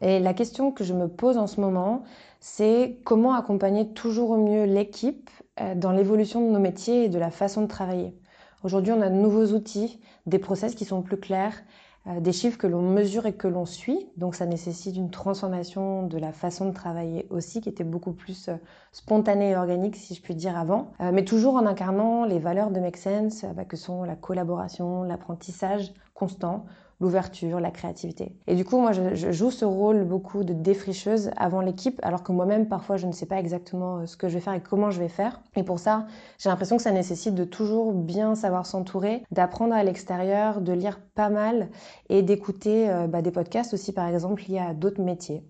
Et 0.01 0.19
la 0.19 0.33
question 0.33 0.71
que 0.71 0.83
je 0.83 0.93
me 0.93 1.07
pose 1.07 1.37
en 1.37 1.47
ce 1.47 1.61
moment, 1.61 2.03
c'est 2.39 2.97
comment 3.05 3.33
accompagner 3.33 3.89
toujours 3.89 4.31
au 4.31 4.37
mieux 4.37 4.63
l'équipe 4.63 5.29
euh, 5.59 5.75
dans 5.75 5.91
l'évolution 5.91 6.45
de 6.45 6.51
nos 6.51 6.59
métiers 6.59 7.05
et 7.05 7.09
de 7.09 7.19
la 7.19 7.29
façon 7.29 7.61
de 7.61 7.67
travailler. 7.67 8.15
Aujourd'hui, 8.63 8.91
on 8.91 9.01
a 9.01 9.09
de 9.09 9.15
nouveaux 9.15 9.53
outils, 9.53 9.99
des 10.25 10.39
process 10.39 10.73
qui 10.73 10.85
sont 10.85 11.03
plus 11.03 11.17
clairs, 11.17 11.61
euh, 12.07 12.19
des 12.19 12.31
chiffres 12.31 12.57
que 12.57 12.65
l'on 12.65 12.81
mesure 12.81 13.27
et 13.27 13.33
que 13.33 13.47
l'on 13.47 13.67
suit. 13.67 14.07
Donc 14.17 14.33
ça 14.33 14.47
nécessite 14.47 14.95
une 14.95 15.11
transformation 15.11 16.07
de 16.07 16.17
la 16.17 16.31
façon 16.31 16.65
de 16.65 16.73
travailler 16.73 17.27
aussi, 17.29 17.61
qui 17.61 17.69
était 17.69 17.83
beaucoup 17.83 18.13
plus 18.13 18.47
euh, 18.49 18.55
spontanée 18.91 19.51
et 19.51 19.55
organique, 19.55 19.95
si 19.95 20.15
je 20.15 20.21
puis 20.21 20.33
dire, 20.33 20.57
avant. 20.57 20.93
Mais 20.99 21.25
toujours 21.25 21.55
en 21.55 21.67
incarnant 21.67 22.25
les 22.25 22.39
valeurs 22.39 22.71
de 22.71 22.79
Make 22.79 22.97
Sense, 22.97 23.45
bah, 23.55 23.65
que 23.65 23.77
sont 23.77 24.03
la 24.03 24.15
collaboration, 24.15 25.03
l'apprentissage 25.03 25.93
constant, 26.15 26.65
l'ouverture, 27.01 27.59
la 27.59 27.71
créativité. 27.71 28.31
Et 28.47 28.55
du 28.55 28.63
coup, 28.63 28.79
moi, 28.79 28.91
je, 28.91 29.31
joue 29.31 29.49
ce 29.49 29.65
rôle 29.65 30.05
beaucoup 30.05 30.43
de 30.43 30.53
défricheuse 30.53 31.31
avant 31.35 31.59
l'équipe, 31.59 31.99
alors 32.03 32.23
que 32.23 32.31
moi-même, 32.31 32.67
parfois, 32.67 32.95
je 32.95 33.07
ne 33.07 33.11
sais 33.11 33.25
pas 33.25 33.39
exactement 33.39 33.97
euh, 33.97 34.05
ce 34.05 34.15
que 34.15 34.29
je 34.29 34.35
vais 34.35 34.39
faire 34.39 34.53
et 34.53 34.61
comment 34.61 34.91
je 34.91 34.99
vais 34.99 35.09
faire. 35.09 35.41
Et 35.55 35.63
pour 35.63 35.79
ça, 35.79 36.05
j'ai 36.37 36.49
l'impression 36.49 36.77
que 36.77 36.83
ça 36.83 36.91
nécessite 36.91 37.33
de 37.33 37.43
toujours 37.43 37.91
bien 37.91 38.35
savoir 38.35 38.67
s'entourer, 38.67 39.23
d'apprendre 39.31 39.73
à 39.73 39.83
l'extérieur, 39.83 40.61
de 40.61 40.71
lire 40.73 40.99
pas 41.15 41.29
mal 41.29 41.69
et 42.09 42.21
d'écouter 42.21 42.89
euh, 42.89 43.07
bah, 43.07 43.23
des 43.23 43.31
podcasts 43.31 43.73
aussi, 43.73 43.91
par 43.93 44.07
exemple, 44.07 44.43
liés 44.47 44.59
à 44.59 44.75
d'autres 44.75 45.01
métiers. 45.01 45.43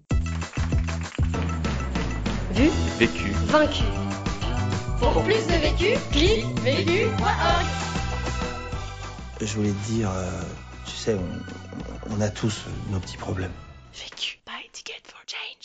Vu, 2.54 2.70
vécu, 2.98 3.32
vaincu. 3.48 3.84
Pour 5.00 5.22
plus 5.24 5.46
de 5.48 5.60
vécu, 5.62 6.00
clique 6.12 6.46
vécu.org. 6.62 7.66
Je 9.42 9.56
voulais 9.58 9.72
te 9.72 9.92
dire... 9.92 10.10
Euh, 10.10 10.30
sais, 11.02 11.16
on, 11.16 12.16
on 12.16 12.22
a 12.22 12.30
tous 12.30 12.66
nos 12.92 13.00
petits 13.00 13.18
problèmes. 13.18 13.52
Vécu 13.94 14.40
by 14.46 14.70
Ticket 14.72 15.02
for 15.06 15.20
Jane. 15.26 15.61